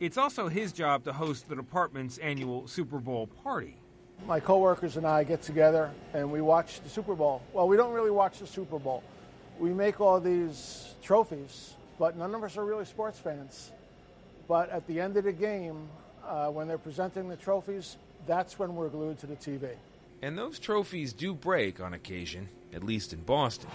[0.00, 3.76] It's also his job to host the department's annual Super Bowl party.
[4.26, 7.42] My coworkers and I get together and we watch the Super Bowl.
[7.52, 9.02] Well, we don't really watch the Super Bowl.
[9.58, 13.72] We make all these trophies, but none of us are really sports fans.
[14.46, 15.88] But at the end of the game,
[16.24, 19.70] uh, when they're presenting the trophies, that's when we're glued to the TV.
[20.22, 23.70] And those trophies do break on occasion, at least in Boston.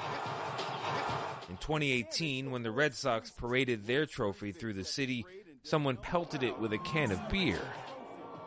[1.50, 5.26] In 2018, when the Red Sox paraded their trophy through the city,
[5.66, 7.62] someone pelted it with a can of beer.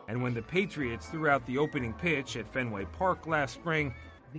[0.06, 3.94] And when the Patriots threw out the opening pitch at Fenway Park last spring,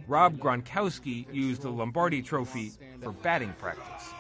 [0.08, 4.13] Rob Gronkowski used the Lombardi trophy for batting practice.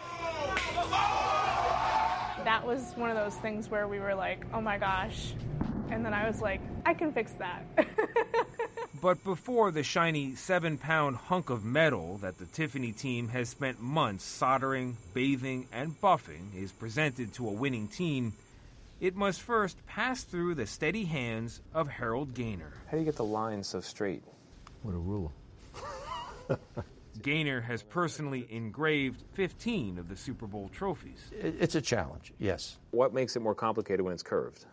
[2.43, 5.35] That was one of those things where we were like, oh my gosh.
[5.91, 7.63] And then I was like, I can fix that.
[8.99, 13.79] But before the shiny seven pound hunk of metal that the Tiffany team has spent
[13.79, 18.33] months soldering, bathing, and buffing is presented to a winning team,
[18.99, 22.73] it must first pass through the steady hands of Harold Gaynor.
[22.87, 24.23] How do you get the lines so straight?
[24.83, 25.29] What a ruler.
[27.21, 31.31] Gaynor has personally engraved 15 of the Super Bowl trophies.
[31.31, 34.65] It's a challenge, yes, What makes it more complicated when it's curved?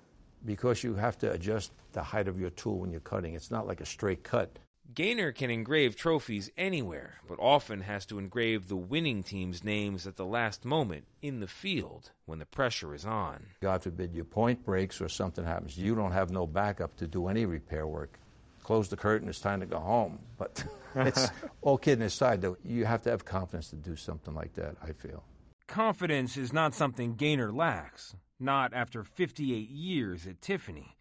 [0.47, 3.33] because you have to adjust the height of your tool when you're cutting.
[3.35, 4.59] It's not like a straight cut.
[4.95, 10.15] Gaynor can engrave trophies anywhere, but often has to engrave the winning team's names at
[10.15, 13.47] the last moment in the field when the pressure is on.
[13.61, 15.77] God forbid your point breaks or something happens.
[15.77, 18.21] You don't have no backup to do any repair work.
[18.63, 20.21] Close the curtain, it's time to go home.
[20.39, 21.29] But it's
[21.63, 24.93] all kidding aside, though, you have to have confidence to do something like that, I
[24.93, 25.25] feel.
[25.67, 30.97] Confidence is not something Gaynor lacks, not after 58 years at Tiffany.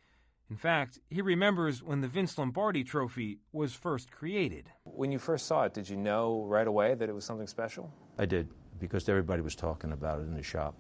[0.54, 4.70] In fact, he remembers when the Vince Lombardi Trophy was first created.
[4.84, 7.92] When you first saw it, did you know right away that it was something special?
[8.20, 10.76] I did, because everybody was talking about it in the shop.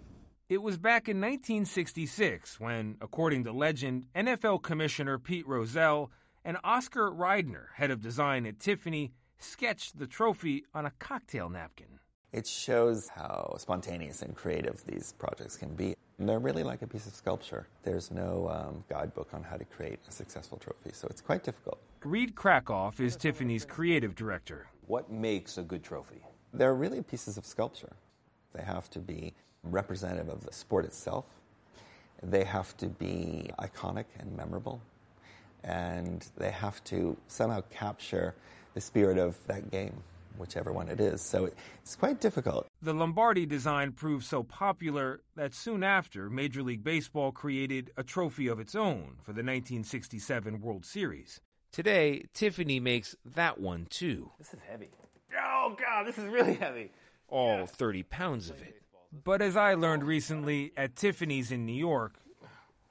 [0.48, 6.12] It was back in 1966 when, according to legend, NFL Commissioner Pete Rozelle
[6.46, 11.98] and Oscar Riedener, head of design at Tiffany, sketched the trophy on a cocktail napkin.
[12.32, 15.96] It shows how spontaneous and creative these projects can be.
[16.26, 17.68] They're really like a piece of sculpture.
[17.84, 21.80] There's no um, guidebook on how to create a successful trophy, so it's quite difficult.
[22.04, 24.68] Reed Krakoff is Tiffany's creative director.
[24.88, 26.22] What makes a good trophy?
[26.54, 27.94] They're really pieces of sculpture.
[28.54, 29.34] They have to be
[29.64, 31.26] representative of the sport itself.
[32.22, 34.82] They have to be iconic and memorable.
[35.64, 38.36] And they have to somehow capture
[38.74, 40.04] the spirit of that game
[40.38, 41.22] whichever one it is.
[41.22, 41.50] So
[41.82, 42.67] it's quite difficult.
[42.82, 48.48] The Lombardi design proved so popular that soon after, Major League Baseball created a trophy
[48.48, 51.39] of its own for the 1967 World Series.
[51.72, 54.32] Today, Tiffany makes that one too.
[54.38, 54.89] This is heavy.
[55.43, 56.91] Oh, God, this is really heavy.
[57.28, 58.82] All 30 pounds of it.
[59.24, 62.15] But as I learned recently at Tiffany's in New York,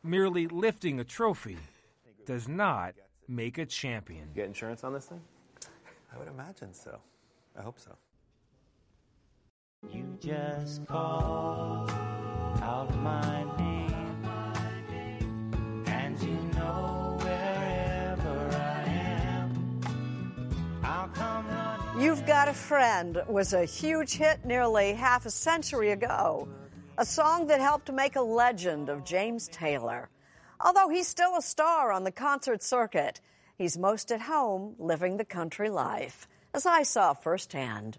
[0.03, 1.59] merely lifting a trophy
[2.27, 2.95] does not
[3.29, 4.29] make a champion.
[4.35, 5.21] You get insurance on this thing?
[6.13, 7.01] I would imagine so.
[7.59, 7.91] I hope so.
[9.93, 11.87] You just call
[12.63, 14.25] out my name,
[15.87, 19.81] and you know wherever I am,
[20.83, 22.01] I'll come running.
[22.01, 26.49] You've Got a Friend was a huge hit nearly half a century ago,
[26.97, 30.09] a song that helped make a legend of James Taylor.
[30.61, 33.21] Although he's still a star on the concert circuit,
[33.59, 37.99] he's most at home living the country life as I saw firsthand.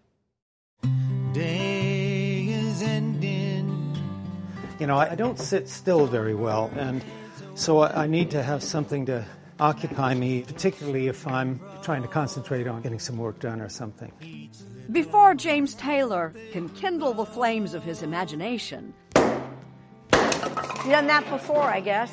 [1.34, 3.98] Day is ending.
[4.80, 7.04] You know, I don't sit still very well, and
[7.56, 9.26] so I need to have something to
[9.60, 14.12] occupy me, particularly if I'm trying to concentrate on getting some work done or something.
[14.92, 18.94] Before James Taylor can kindle the flames of his imagination,
[20.12, 22.12] you done that before, I guess.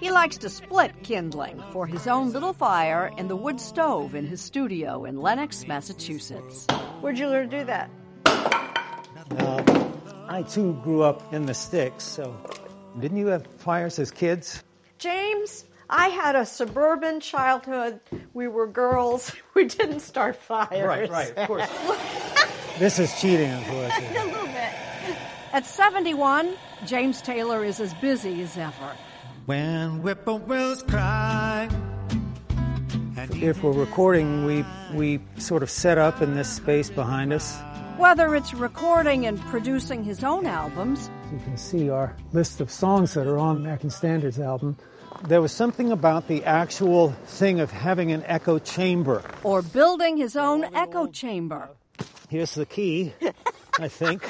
[0.00, 4.26] He likes to split kindling for his own little fire in the wood stove in
[4.26, 6.66] his studio in Lenox, Massachusetts.
[7.00, 7.90] Where'd you learn to do that?
[8.26, 9.90] Uh,
[10.28, 12.36] I too grew up in the sticks, so
[12.98, 14.62] didn't you have fires as kids?
[14.98, 18.00] James, I had a suburban childhood.
[18.32, 19.32] We were girls.
[19.52, 20.86] We didn't start fires.
[20.86, 21.68] Right, right, of course.
[22.78, 23.92] this is cheating, of course.
[23.98, 24.72] a little bit.
[25.52, 26.54] At 71,
[26.86, 28.96] James Taylor is as busy as ever.
[29.50, 31.68] When whippoorwills cry.
[33.16, 37.58] If we're recording, we we sort of set up in this space behind us.
[37.96, 43.14] Whether it's recording and producing his own albums, you can see our list of songs
[43.14, 44.76] that are on American Standards album.
[45.26, 49.20] There was something about the actual thing of having an echo chamber.
[49.42, 51.70] Or building his own echo chamber.
[52.28, 53.14] Here's the key,
[53.80, 54.22] I think.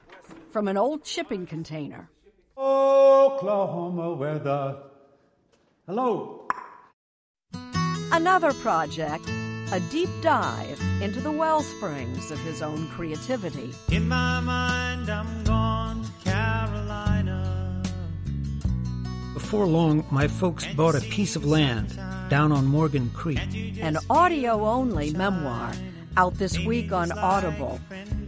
[0.50, 2.10] From an old shipping container.
[2.58, 4.76] Oklahoma weather.
[5.86, 6.48] Hello.
[8.10, 9.28] Another project,
[9.70, 13.72] a deep dive into the well springs of his own creativity.
[13.92, 17.80] In my mind, I'm gone to Carolina.
[19.34, 21.96] Before long, my folks bought a piece of land
[22.28, 23.38] down on Morgan Creek.
[23.80, 25.72] An audio only memoir
[26.18, 27.80] out this week on Audible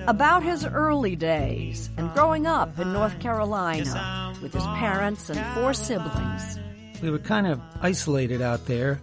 [0.06, 5.74] about his early days and growing up in North Carolina with his parents and four
[5.74, 6.60] siblings.
[7.02, 9.00] We were kind of isolated out there.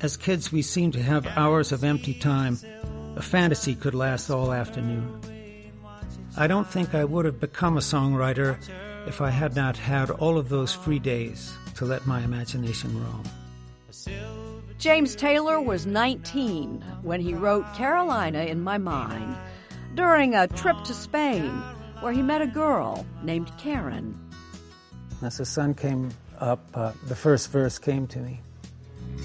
[0.00, 2.58] As kids, we seemed to have hours of empty time.
[3.14, 5.20] A fantasy could last all afternoon.
[6.36, 8.58] I don't think I would have become a songwriter
[9.06, 13.22] if I had not had all of those free days to let my imagination roam.
[14.78, 19.34] James Taylor was 19 when he wrote Carolina in My Mind
[19.94, 21.50] during a trip to Spain
[22.00, 24.18] where he met a girl named Karen.
[25.22, 28.40] As the sun came up, uh, the first verse came to me.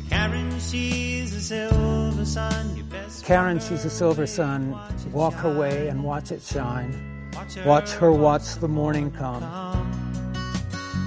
[0.09, 2.77] Karen, she's a silver sun.
[2.77, 4.77] You best Karen, she's a silver sun.
[5.11, 7.29] Walk her way and watch it shine.
[7.65, 9.43] Watch her watch the morning come.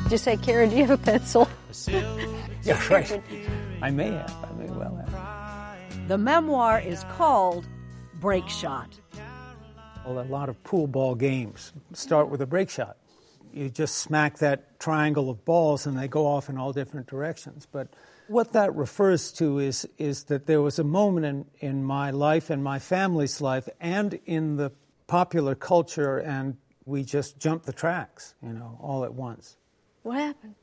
[0.04, 1.48] Did you say, Karen, do you have a pencil?
[2.62, 3.22] yeah, right.
[3.84, 4.34] I may have.
[4.42, 6.08] I may well have.
[6.08, 7.66] The memoir is called
[8.18, 8.98] Break Shot.
[10.06, 12.96] Well, a lot of pool ball games start with a break shot.
[13.52, 17.68] You just smack that triangle of balls and they go off in all different directions.
[17.70, 17.88] But
[18.26, 22.48] what that refers to is, is that there was a moment in, in my life
[22.48, 24.72] and my family's life and in the
[25.08, 29.58] popular culture, and we just jumped the tracks, you know, all at once.
[30.04, 30.54] What happened?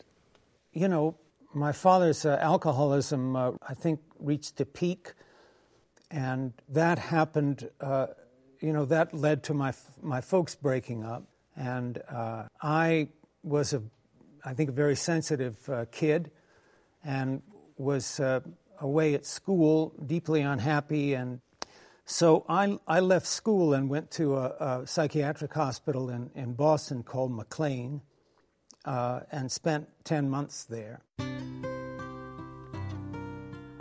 [0.73, 1.17] You know,
[1.53, 5.13] my father's uh, alcoholism, uh, I think, reached a peak,
[6.09, 7.69] and that happened.
[7.79, 8.07] Uh,
[8.59, 11.23] you know, that led to my my folks breaking up,
[11.55, 13.09] and uh, I
[13.43, 13.81] was a,
[14.45, 16.31] I think, a very sensitive uh, kid,
[17.03, 17.41] and
[17.77, 18.41] was uh,
[18.79, 21.41] away at school, deeply unhappy, and
[22.05, 27.03] so I I left school and went to a, a psychiatric hospital in in Boston
[27.03, 28.01] called McLean,
[28.85, 31.01] and spent ten months there.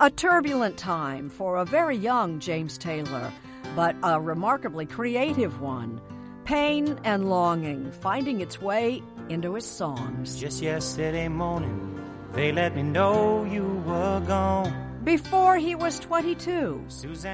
[0.02, 3.30] A turbulent time for a very young James Taylor,
[3.76, 6.00] but a remarkably creative one.
[6.46, 10.40] Pain and longing finding its way into his songs.
[10.40, 12.00] Just yesterday morning,
[12.32, 14.72] they let me know you were gone.
[15.04, 16.82] Before he was 22,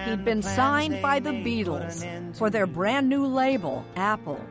[0.05, 2.05] he'd been signed by the Beatles
[2.37, 4.45] for their brand new label, Apple.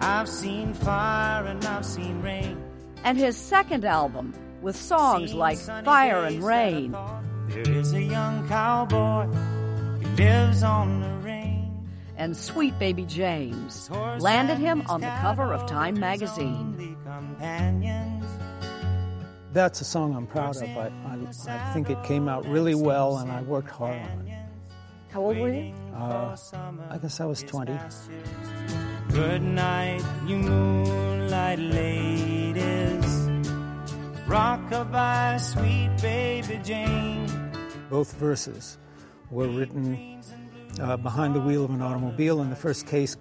[0.00, 2.62] I've seen fire and I've seen rain.
[3.02, 6.96] And his second album, with songs like Fire and Rain.
[7.48, 11.68] There is a young cowboy who lives on the range.
[12.16, 16.96] And Sweet Baby James landed him on the cover of Time magazine.
[19.52, 20.62] That's a song I'm proud of.
[20.64, 24.38] I, I, I, think it came out really well and I worked hard on it.
[25.10, 25.72] How old were you?
[25.94, 26.36] Uh,
[26.90, 27.72] I guess I was 20.
[29.08, 33.05] Good night, you moonlight ladies.
[34.26, 37.30] Rockabye, sweet baby Jane.
[37.88, 38.76] Both verses
[39.30, 40.20] were written
[40.80, 42.40] uh, behind the wheel of an automobile.
[42.42, 43.16] In the first case,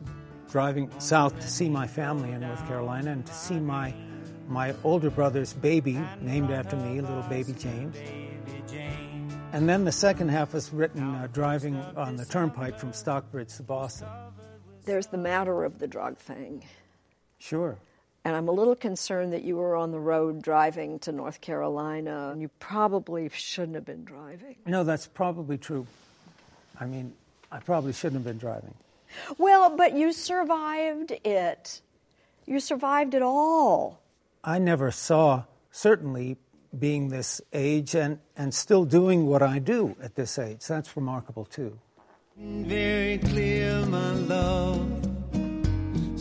[0.50, 3.94] driving south to see my family in North Carolina and to see my
[4.48, 7.98] my older brother's baby, named after me, little baby James.
[9.54, 13.64] And then the second half was written uh, driving on the turnpike from Stockbridge to
[13.64, 14.08] Boston.
[14.86, 16.64] There's the matter of the drug thing.
[17.38, 17.78] Sure.
[18.26, 22.32] And I'm a little concerned that you were on the road driving to North Carolina
[22.32, 24.56] and you probably shouldn't have been driving.
[24.66, 25.86] No, that's probably true.
[26.80, 27.14] I mean,
[27.52, 28.74] I probably shouldn't have been driving.
[29.38, 31.82] Well, but you survived it.
[32.48, 34.02] You survived it all.
[34.44, 36.38] I never saw, certainly
[36.78, 40.66] being this age and, and still doing what I do at this age.
[40.66, 41.78] That's remarkable, too.
[42.38, 45.05] Very clear, my love.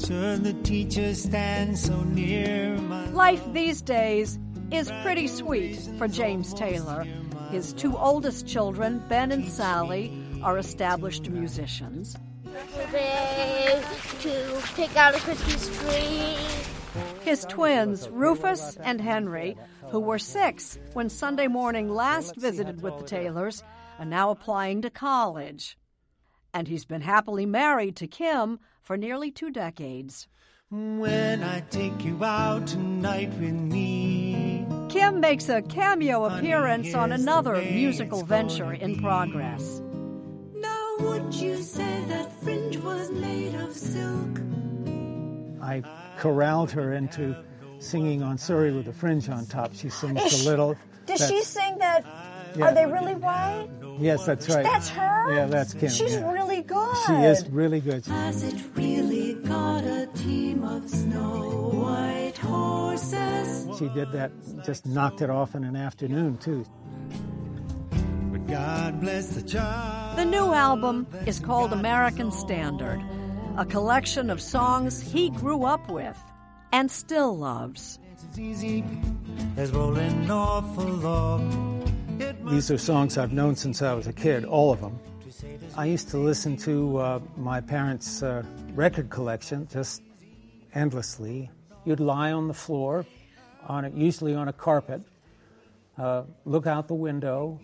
[0.05, 2.77] Sir, the teacher stands so near.
[2.77, 4.39] My Life these days
[4.71, 7.07] is pretty sweet for James Taylor.
[7.51, 10.13] His two oldest children, Ben and Sally,
[10.43, 12.19] are established musicians.
[14.21, 16.37] To pick out a Christmas tree.
[17.23, 19.57] His twins, Rufus and Henry,
[19.89, 23.65] who were six when Sunday morning last visited with the Taylors,
[23.99, 25.79] are now applying to college.
[26.53, 30.29] And he's been happily married to Kim for nearly two decades.
[30.71, 34.67] When I take you out tonight with me.
[34.89, 39.81] Kim makes a cameo appearance on another musical venture in progress.
[40.55, 44.41] Now, would you say that fringe was made of silk?
[45.63, 45.83] I
[46.19, 47.37] corralled her into
[47.79, 49.75] singing on Surrey with a fringe on top.
[49.75, 50.77] She sings Is a little.
[51.07, 52.05] Does that- she sing that?
[52.57, 52.67] Yeah.
[52.67, 53.69] Are they really white?
[53.99, 54.65] Yes, that's right.
[54.65, 55.35] That's her?
[55.35, 55.89] Yeah, that's Kim.
[55.89, 56.31] She's yeah.
[56.31, 56.97] really good.
[57.07, 58.05] She is really good.
[58.07, 63.79] Has it really got a team of snow white horses?
[63.79, 64.33] She did that,
[64.65, 66.65] just knocked it off in an afternoon, too.
[68.33, 70.19] But God bless the child.
[70.19, 73.01] The new album is called American Standard,
[73.57, 76.19] a collection of songs he grew up with
[76.73, 77.99] and still loves.
[78.13, 78.85] It's easy
[79.57, 81.74] as rolling off a log.
[82.47, 84.99] It These are songs I've known since I was a kid, all of them.
[85.77, 88.43] I used to listen to uh, my parents' uh,
[88.75, 90.03] record collection just
[90.75, 91.51] endlessly.
[91.85, 93.05] You'd lie on the floor,
[93.67, 95.03] on it, usually on a carpet,
[95.99, 97.61] uh, look out the window,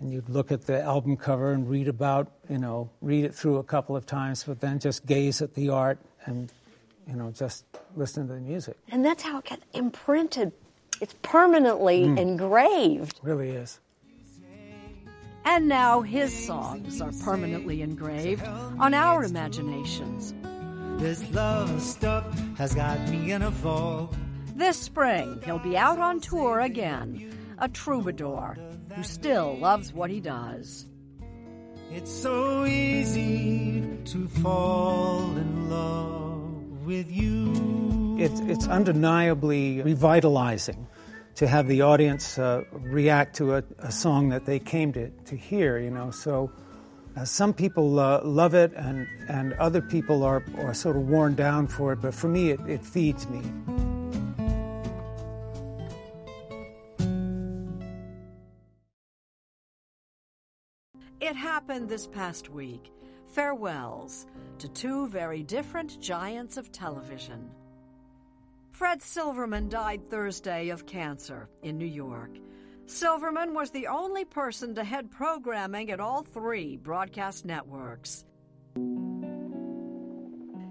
[0.00, 3.56] and you'd look at the album cover and read about, you know, read it through
[3.56, 6.52] a couple of times, but then just gaze at the art and,
[7.08, 7.64] you know, just
[7.96, 8.76] listen to the music.
[8.90, 10.52] And that's how it gets imprinted.
[11.00, 12.18] It's permanently Mm.
[12.18, 13.20] engraved.
[13.22, 13.80] really is.
[15.50, 18.46] And now his songs are permanently engraved
[18.78, 20.34] on our imaginations.
[20.98, 22.26] This love stuff
[22.58, 24.14] has got me in a fog.
[24.56, 27.32] This spring, he'll be out on tour again.
[27.56, 28.58] a troubadour
[28.94, 30.84] who still loves what he does.
[31.90, 38.16] It's so easy to fall in love with you.
[38.18, 40.86] It's, it's undeniably revitalizing
[41.38, 45.36] to have the audience uh, react to a, a, song that they came to, to
[45.36, 46.10] hear, you know.
[46.10, 46.50] So
[47.16, 51.36] uh, some people uh, love it and, and other people are, are sort of worn
[51.36, 53.40] down for it, but for me, it, it feeds me.
[61.20, 62.90] It happened this past week.
[63.28, 64.26] Farewells
[64.58, 67.48] to two very different giants of television.
[68.78, 72.30] Fred Silverman died Thursday of cancer in New York.
[72.86, 78.24] Silverman was the only person to head programming at all three broadcast networks.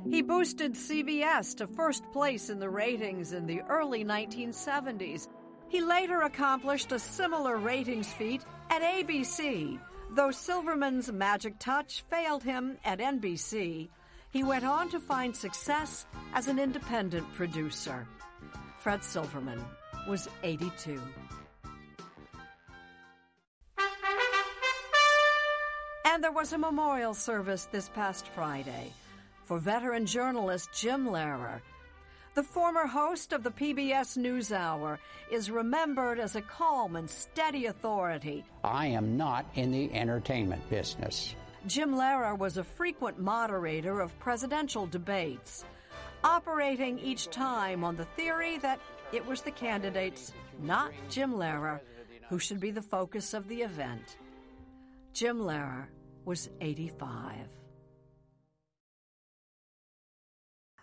[0.10, 5.28] He boosted CBS to first place in the ratings in the early 1970s.
[5.68, 9.82] He later accomplished a similar ratings feat at ABC,
[10.12, 13.90] though Silverman's magic touch failed him at NBC.
[14.38, 18.08] He went on to find success as an independent producer.
[18.78, 19.60] Fred Silverman
[20.08, 21.02] was 82.
[26.06, 28.94] And there was a memorial service this past Friday
[29.46, 31.60] for veteran journalist Jim Lehrer.
[32.36, 35.00] The former host of the PBS NewsHour
[35.32, 38.46] is remembered as a calm and steady authority.
[38.64, 41.34] I am not in the entertainment business.
[41.68, 45.66] Jim Lehrer was a frequent moderator of presidential debates,
[46.24, 48.80] operating each time on the theory that
[49.12, 51.82] it was the candidates, not Jim Lehrer,
[52.30, 54.18] who should be the focus of the event.
[55.14, 55.88] Jim Lehrer
[56.24, 57.36] was 85.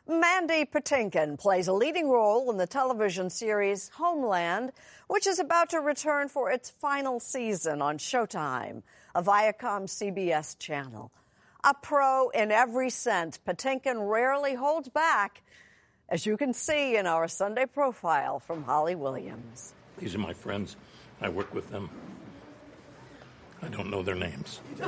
[0.06, 4.72] Mandy Patinkin plays a leading role in the television series Homeland,
[5.06, 8.82] which is about to return for its final season on Showtime,
[9.14, 11.12] a Viacom CBS channel.
[11.62, 15.42] A pro in every sense, Patinkin rarely holds back,
[16.08, 19.72] as you can see in our Sunday profile from Holly Williams.
[19.98, 20.76] These are my friends.
[21.20, 21.88] I work with them.
[23.62, 24.60] I don't know their names.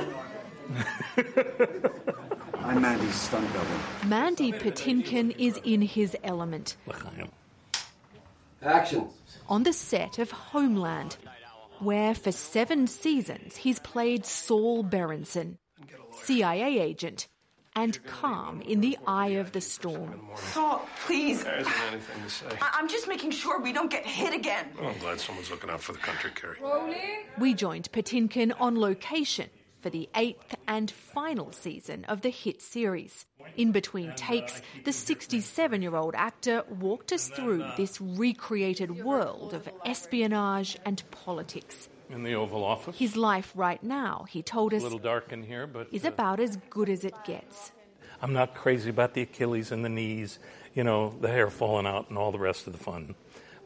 [2.55, 4.07] I'm Mandy's stunt double.
[4.07, 6.75] Mandy Patinkin is in his element.
[8.61, 9.07] Action.
[9.47, 11.17] On the set of Homeland,
[11.79, 15.57] where for seven seasons he's played Saul Berenson,
[16.21, 17.27] CIA agent,
[17.75, 20.19] and calm in the eye of the storm.
[20.35, 21.43] Saul, please.
[21.43, 22.45] There isn't anything to say.
[22.59, 24.65] I- I'm just making sure we don't get hit again.
[24.81, 26.57] Oh, I'm glad someone's looking out for the country, Carrie.
[27.37, 29.49] We joined Patinkin on location
[29.81, 33.25] for the eighth and final season of the hit series.
[33.55, 39.69] In between takes, the 67 year old actor walked us through this recreated world of
[39.85, 41.89] espionage and politics.
[42.09, 42.97] In the Oval Office.
[42.97, 46.05] His life right now, he told us, a us, little dark in here, but is
[46.05, 47.71] uh, about as good as it gets.
[48.21, 50.39] I'm not crazy about the Achilles and the knees,
[50.73, 53.15] you know, the hair falling out and all the rest of the fun.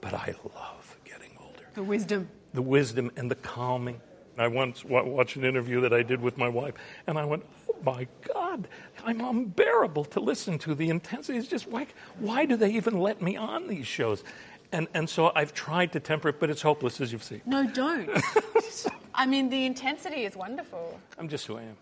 [0.01, 1.68] But I love getting older.
[1.76, 2.30] The wisdom.
[2.53, 4.01] The wisdom and the calming.
[4.38, 6.73] I once wa- watched an interview that I did with my wife,
[7.07, 8.67] and I went, "Oh my God,
[9.03, 10.73] I'm unbearable to listen to.
[10.75, 14.23] The intensity is just like, why do they even let me on these shows?"
[14.71, 17.41] And and so I've tried to temper it, but it's hopeless, as you've seen.
[17.45, 18.09] No, don't.
[19.13, 20.99] I mean, the intensity is wonderful.
[21.17, 21.77] I'm just who I am.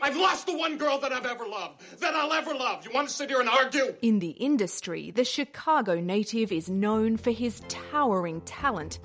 [0.00, 2.86] I've lost the one girl that I've ever loved, that I'll ever love.
[2.86, 3.94] You want to sit here and argue?
[4.00, 9.00] In the industry, the Chicago native is known for his towering talent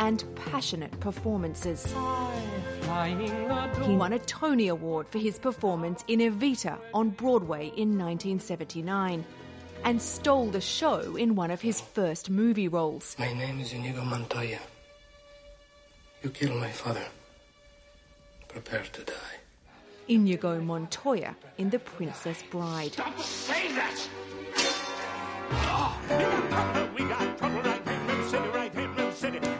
[0.00, 1.86] and passionate performances.
[1.86, 1.94] He
[3.94, 9.24] won a Tony Award for his performance in Evita on Broadway in 1979
[9.84, 13.14] and stole the show in one of his first movie roles.
[13.18, 14.58] My name is Inigo Montoya.
[16.22, 17.04] You killed my father.
[18.48, 19.14] Prepare to die.
[20.08, 22.94] Inigo Montoya in The Princess Bride.
[23.18, 24.08] Say that!
[26.96, 29.59] We got trouble right here in River City, right here in River City.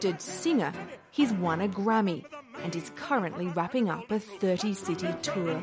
[0.00, 0.72] Gifted singer,
[1.10, 2.24] he's won a Grammy
[2.62, 5.62] and is currently wrapping up a 30 city tour.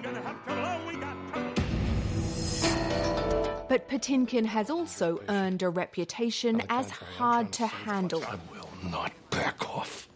[3.67, 8.23] But Patinkin has also earned a reputation as hard to handle.
[8.83, 10.07] Not back off.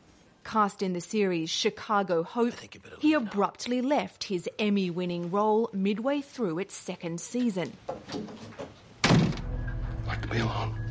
[0.43, 2.53] Cast in the series Chicago Hope,
[2.99, 7.73] he abruptly left his Emmy winning role midway through its second season.
[10.05, 10.90] Let me alone.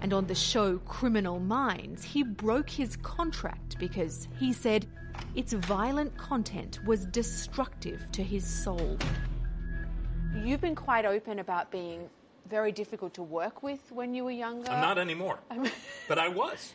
[0.00, 4.86] And on the show Criminal Minds, he broke his contract because he said
[5.34, 8.96] its violent content was destructive to his soul.
[10.44, 12.08] You've been quite open about being
[12.48, 14.70] very difficult to work with when you were younger?
[14.70, 15.38] I'm not anymore,
[16.08, 16.74] but I was.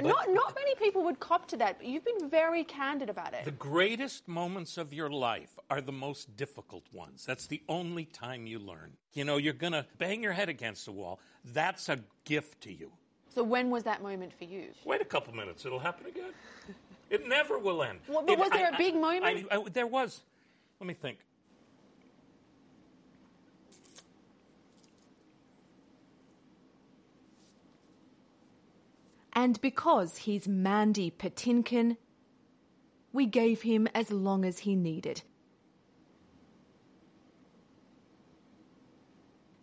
[0.00, 3.44] Not, not many people would cop to that, but you've been very candid about it.
[3.44, 7.24] The greatest moments of your life are the most difficult ones.
[7.26, 8.92] That's the only time you learn.
[9.14, 11.20] You know, you're going to bang your head against the wall.
[11.52, 12.90] That's a gift to you.
[13.34, 14.68] So when was that moment for you?
[14.84, 16.32] Wait a couple minutes, it'll happen again.
[17.10, 18.00] It never will end.
[18.08, 19.72] Well, but It- was there a a big moment?
[19.72, 20.22] there was.
[20.80, 21.18] Let me think.
[29.38, 31.96] And because he's Mandy Patinkin,
[33.12, 35.22] we gave him as long as he needed.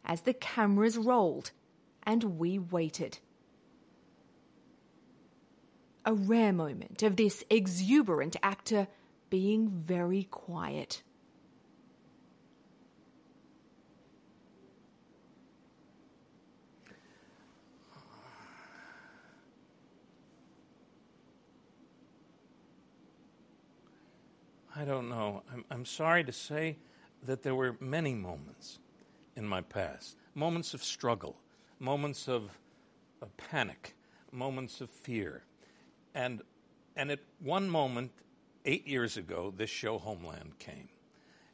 [0.05, 1.51] As the cameras rolled
[2.03, 3.19] and we waited.
[6.05, 8.87] A rare moment of this exuberant actor
[9.29, 11.03] being very quiet.
[24.75, 25.43] I don't know.
[25.51, 26.77] I'm, I'm sorry to say
[27.23, 28.79] that there were many moments
[29.35, 31.37] in my past moments of struggle,
[31.79, 32.51] moments of,
[33.21, 33.95] of panic,
[34.31, 35.43] moments of fear.
[36.13, 36.41] And,
[36.95, 38.11] and at one moment,
[38.65, 40.89] eight years ago, this show Homeland came.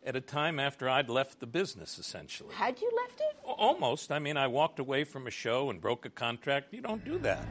[0.04, 2.56] At a time after I'd left the business, essentially.
[2.56, 3.38] Had you left it?
[3.44, 4.12] Almost.
[4.12, 6.74] I mean, I walked away from a show and broke a contract.
[6.74, 7.46] You don't do that.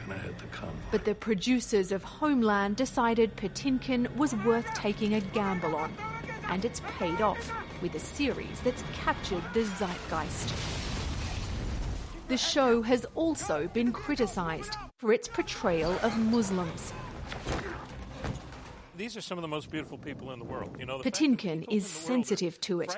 [0.00, 0.72] I'm going to hit the con.
[0.90, 5.92] But the producers of Homeland decided Patinkin was worth taking a gamble on.
[6.48, 10.54] And it's paid off with a series that's captured the zeitgeist.
[12.28, 16.92] The show has also been criticised for its portrayal of Muslims.
[18.96, 20.76] These are some of the most beautiful people in the world.
[20.78, 22.94] You know, the Patinkin is sensitive to it,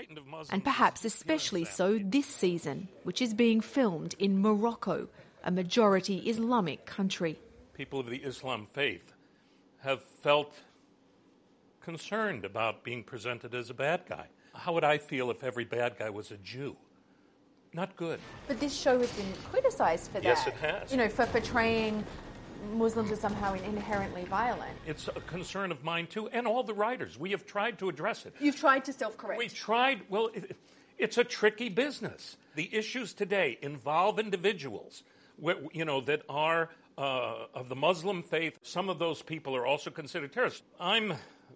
[0.51, 5.09] and perhaps especially so this season, which is being filmed in Morocco,
[5.45, 7.39] a majority Islamic country.
[7.75, 9.13] people of the Islam faith
[9.81, 10.55] have felt
[11.83, 14.27] concerned about being presented as a bad guy.
[14.55, 16.77] How would I feel if every bad guy was a Jew?
[17.75, 18.21] Not good.
[18.47, 20.25] But this show has been criticised for that.
[20.25, 20.91] Yes, it has.
[20.93, 22.05] You know, for portraying
[22.73, 24.73] Muslims as somehow inherently violent.
[24.87, 27.19] It's a concern of mine too, and all the writers.
[27.19, 28.35] We have tried to address it.
[28.41, 29.39] You've tried to self-correct.
[29.39, 30.03] We've tried.
[30.09, 30.57] Well, it,
[30.97, 32.37] it's a tricky business.
[32.55, 35.13] The issues today involve individuals, where,
[35.73, 38.59] you know, that are uh, of the Muslim faith.
[38.63, 40.63] Some of those people are also considered terrorists.
[40.81, 41.15] I'm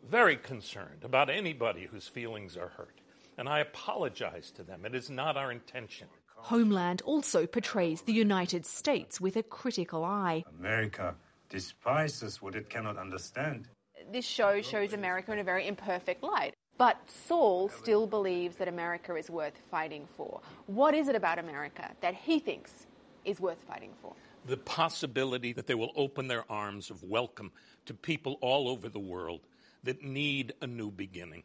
[0.08, 3.00] very concerned about anybody whose feelings are hurt,
[3.36, 4.84] and I apologize to them.
[4.84, 6.08] It is not our intention.
[6.36, 10.44] Homeland also portrays the United States with a critical eye.
[10.58, 11.14] America
[11.48, 13.68] despises what it cannot understand.
[14.12, 16.54] This show shows America in a very imperfect light.
[16.78, 20.40] But Saul still believes that America is worth fighting for.
[20.66, 22.86] What is it about America that he thinks
[23.28, 24.14] is worth fighting for?
[24.46, 27.52] The possibility that they will open their arms of welcome
[27.86, 29.40] to people all over the world
[29.84, 31.42] that need a new beginning.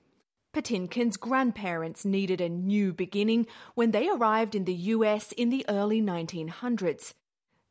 [0.54, 6.02] Patinkin's grandparents needed a new beginning when they arrived in the US in the early
[6.02, 7.14] 1900s.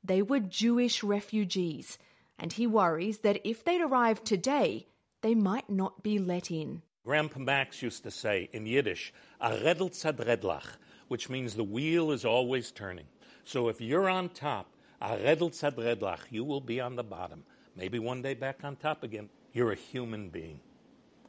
[0.05, 1.97] They were Jewish refugees,
[2.39, 4.89] and he worries that if they'd arrived today,
[5.23, 6.83] they might not be let in.
[7.05, 10.77] Grandpa Max used to say in Yiddish, a redel tzadredlach,
[11.09, 13.07] which means the wheel is always turning.
[13.45, 14.67] So if you're on top,
[15.01, 17.45] a redel tzadredlach, you will be on the bottom.
[17.77, 19.29] Maybe one day back on top again.
[19.53, 20.61] You're a human being.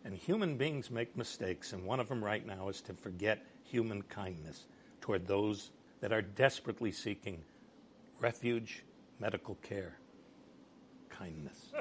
[0.05, 4.01] And human beings make mistakes, and one of them right now is to forget human
[4.03, 4.65] kindness
[5.01, 7.41] toward those that are desperately seeking
[8.19, 8.83] refuge,
[9.19, 9.97] medical care,
[11.09, 11.71] kindness.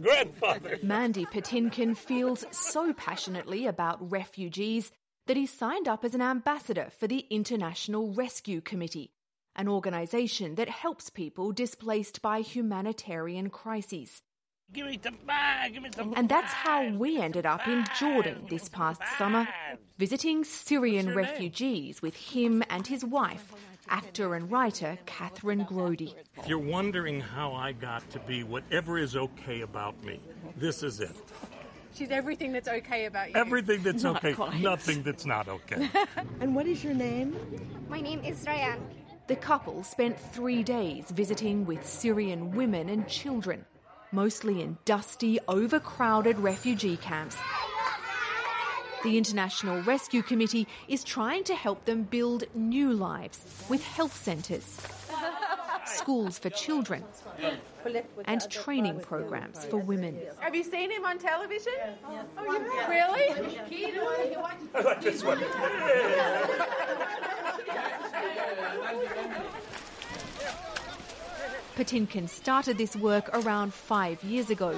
[0.00, 0.78] Grandfather.
[0.82, 4.90] Mandy Patinkin feels so passionately about refugees
[5.28, 9.12] that he signed up as an ambassador for the International Rescue Committee,
[9.54, 14.22] an organisation that helps people displaced by humanitarian crises.
[14.72, 18.46] Give me the bag, give me the And that's how we ended up in Jordan
[18.50, 19.46] this past summer,
[19.98, 23.52] visiting Syrian refugees with him and his wife,
[23.88, 26.14] actor and writer Kathryn Grody.
[26.38, 30.20] If you're wondering how I got to be whatever is okay about me,
[30.56, 31.16] this is it.
[31.98, 33.34] She's everything that's okay about you.
[33.34, 34.60] Everything that's Not okay, quite.
[34.60, 35.90] nothing that's not okay.
[36.40, 37.36] and what is your name?
[37.88, 38.78] My name is Ryan.
[39.26, 43.64] The couple spent three days visiting with Syrian women and children,
[44.12, 47.36] mostly in dusty, overcrowded refugee camps.
[49.02, 54.80] The International Rescue Committee is trying to help them build new lives with health centres,
[55.88, 57.04] schools for children,
[58.24, 60.18] and training programs for women.
[60.40, 61.72] Have you seen him on television?
[62.04, 62.12] Oh,
[62.44, 62.88] you have?
[62.88, 63.58] Really?
[64.74, 65.38] I like this one.
[71.76, 74.74] Patinkin started this work around five years ago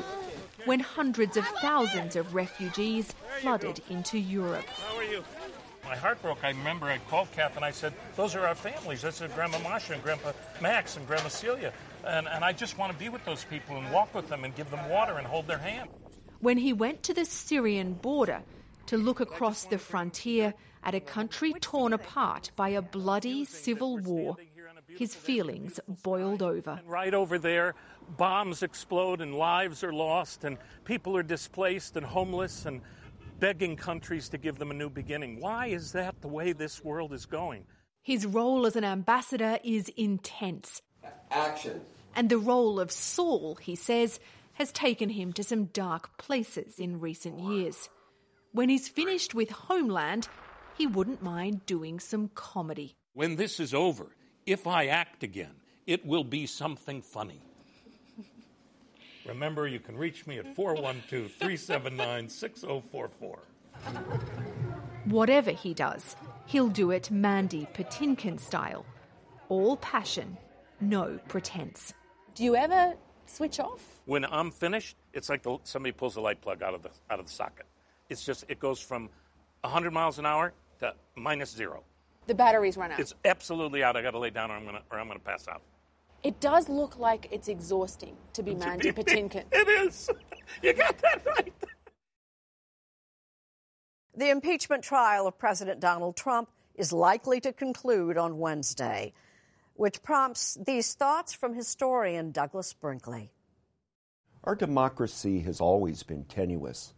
[0.66, 4.66] when hundreds of thousands of refugees flooded into Europe.
[5.90, 6.02] How are you?
[6.02, 6.44] My heart broke.
[6.44, 9.02] I remember I called Kath and I said, Those are our families.
[9.02, 11.72] That's Grandma Masha and Grandpa Max and Grandma Celia.
[12.06, 14.54] And, and I just want to be with those people and walk with them and
[14.54, 15.90] give them water and hold their hand.
[16.40, 18.42] When he went to the Syrian border
[18.86, 24.36] to look across the frontier at a country torn apart by a bloody civil war,
[24.88, 26.78] his feelings boiled over.
[26.78, 27.74] And right over there,
[28.16, 32.80] bombs explode and lives are lost and people are displaced and homeless and
[33.40, 35.40] begging countries to give them a new beginning.
[35.40, 37.64] Why is that the way this world is going?
[38.02, 40.82] His role as an ambassador is intense.
[41.30, 41.80] Action.
[42.14, 44.20] And the role of Saul, he says,
[44.54, 47.88] has taken him to some dark places in recent years.
[48.52, 50.28] When he's finished with Homeland,
[50.76, 52.96] he wouldn't mind doing some comedy.
[53.14, 54.14] When this is over,
[54.46, 55.54] if I act again,
[55.86, 57.40] it will be something funny.
[59.26, 63.38] Remember, you can reach me at 412 379 6044.
[65.06, 66.16] Whatever he does,
[66.46, 68.84] he'll do it Mandy Patinkin style.
[69.48, 70.36] All passion,
[70.80, 71.94] no pretense.
[72.34, 72.94] Do you ever
[73.26, 73.80] switch off?
[74.06, 77.18] When I'm finished, it's like the, somebody pulls the light plug out of the out
[77.18, 77.66] of the socket.
[78.08, 79.08] It's just it goes from
[79.62, 81.82] 100 miles an hour to minus zero.
[82.26, 83.00] The batteries run out.
[83.00, 83.96] It's absolutely out.
[83.96, 85.62] I got to lay down, or I'm gonna or I'm gonna pass out.
[86.22, 89.44] It does look like it's exhausting to be Mandy Patinkin.
[89.52, 90.10] It is.
[90.62, 91.54] You got that right.
[94.16, 99.12] The impeachment trial of President Donald Trump is likely to conclude on Wednesday,
[99.74, 103.30] which prompts these thoughts from historian Douglas Brinkley.
[104.42, 106.94] Our democracy has always been tenuous,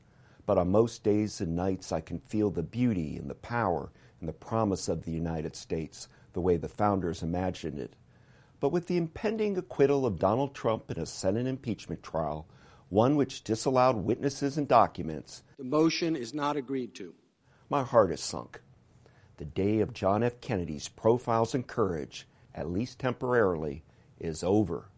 [0.47, 4.29] but on most days and nights I can feel the beauty and the power and
[4.29, 7.95] the promise of the United States the way the founders imagined it.
[8.63, 12.47] But with the impending acquittal of Donald Trump in a Senate impeachment trial,
[12.91, 17.13] one which disallowed witnesses and documents, The motion is not agreed to.
[17.69, 18.61] my heart is sunk.
[19.39, 20.41] The day of John F.
[20.41, 23.83] Kennedy's Profiles in Courage, at least temporarily,
[24.21, 24.93] is over.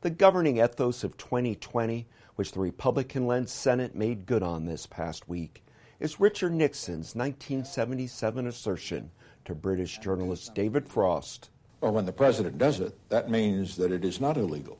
[0.00, 5.28] The governing ethos of 2020, which the Republican led Senate made good on this past
[5.28, 5.64] week,
[6.00, 9.12] is Richard Nixon's 1977 assertion
[9.44, 11.50] to British journalist David Frost.
[11.80, 14.78] Well, when the president does it, that means that it is not illegal.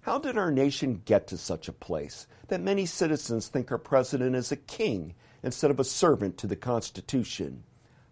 [0.00, 4.34] How did our nation get to such a place that many citizens think our president
[4.34, 7.64] is a king instead of a servant to the Constitution?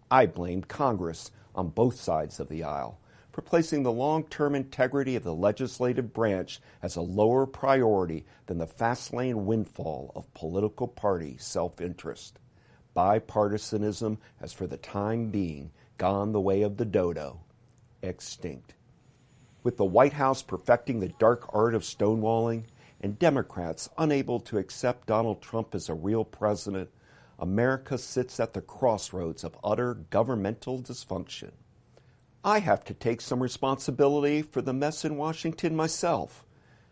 [0.09, 2.99] I blame Congress on both sides of the aisle
[3.31, 8.59] for placing the long term integrity of the legislative branch as a lower priority than
[8.59, 12.39] the fast lane windfall of political party self interest.
[12.95, 17.41] Bipartisanism has for the time being gone the way of the dodo,
[18.05, 18.73] extinct.
[19.63, 22.65] With the White House perfecting the dark art of stonewalling
[23.01, 26.89] and Democrats unable to accept Donald Trump as a real president,
[27.39, 31.51] America sits at the crossroads of utter governmental dysfunction.
[32.43, 36.45] I have to take some responsibility for the mess in Washington myself.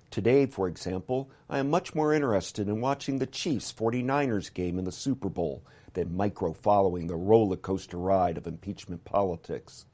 [0.10, 4.86] Today, for example, I am much more interested in watching the Chiefs 49ers game in
[4.86, 9.86] the Super Bowl than micro following the roller coaster ride of impeachment politics.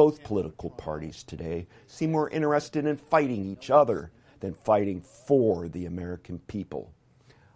[0.00, 5.84] Both political parties today seem more interested in fighting each other than fighting for the
[5.84, 6.94] American people.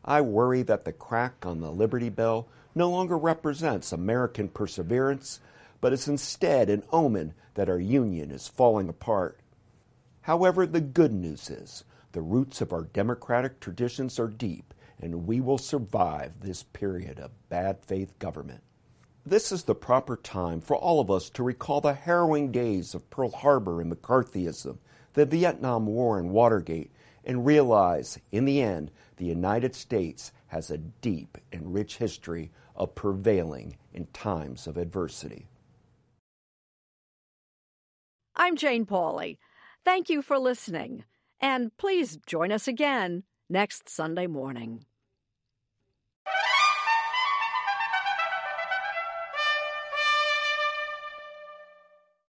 [0.04, 5.40] I worry that the crack on the Liberty Bell no longer represents American perseverance,
[5.80, 9.40] but is instead an omen that our union is falling apart.
[10.20, 15.40] However, the good news is the roots of our democratic traditions are deep, and we
[15.40, 18.60] will survive this period of bad faith government.
[19.26, 23.08] This is the proper time for all of us to recall the harrowing days of
[23.08, 24.76] Pearl Harbor and McCarthyism,
[25.14, 26.92] the Vietnam War and Watergate,
[27.24, 32.94] and realize, in the end, the United States has a deep and rich history of
[32.94, 35.46] prevailing in times of adversity.
[38.36, 39.38] I'm Jane Pauley.
[39.86, 41.04] Thank you for listening,
[41.40, 44.84] and please join us again next Sunday morning.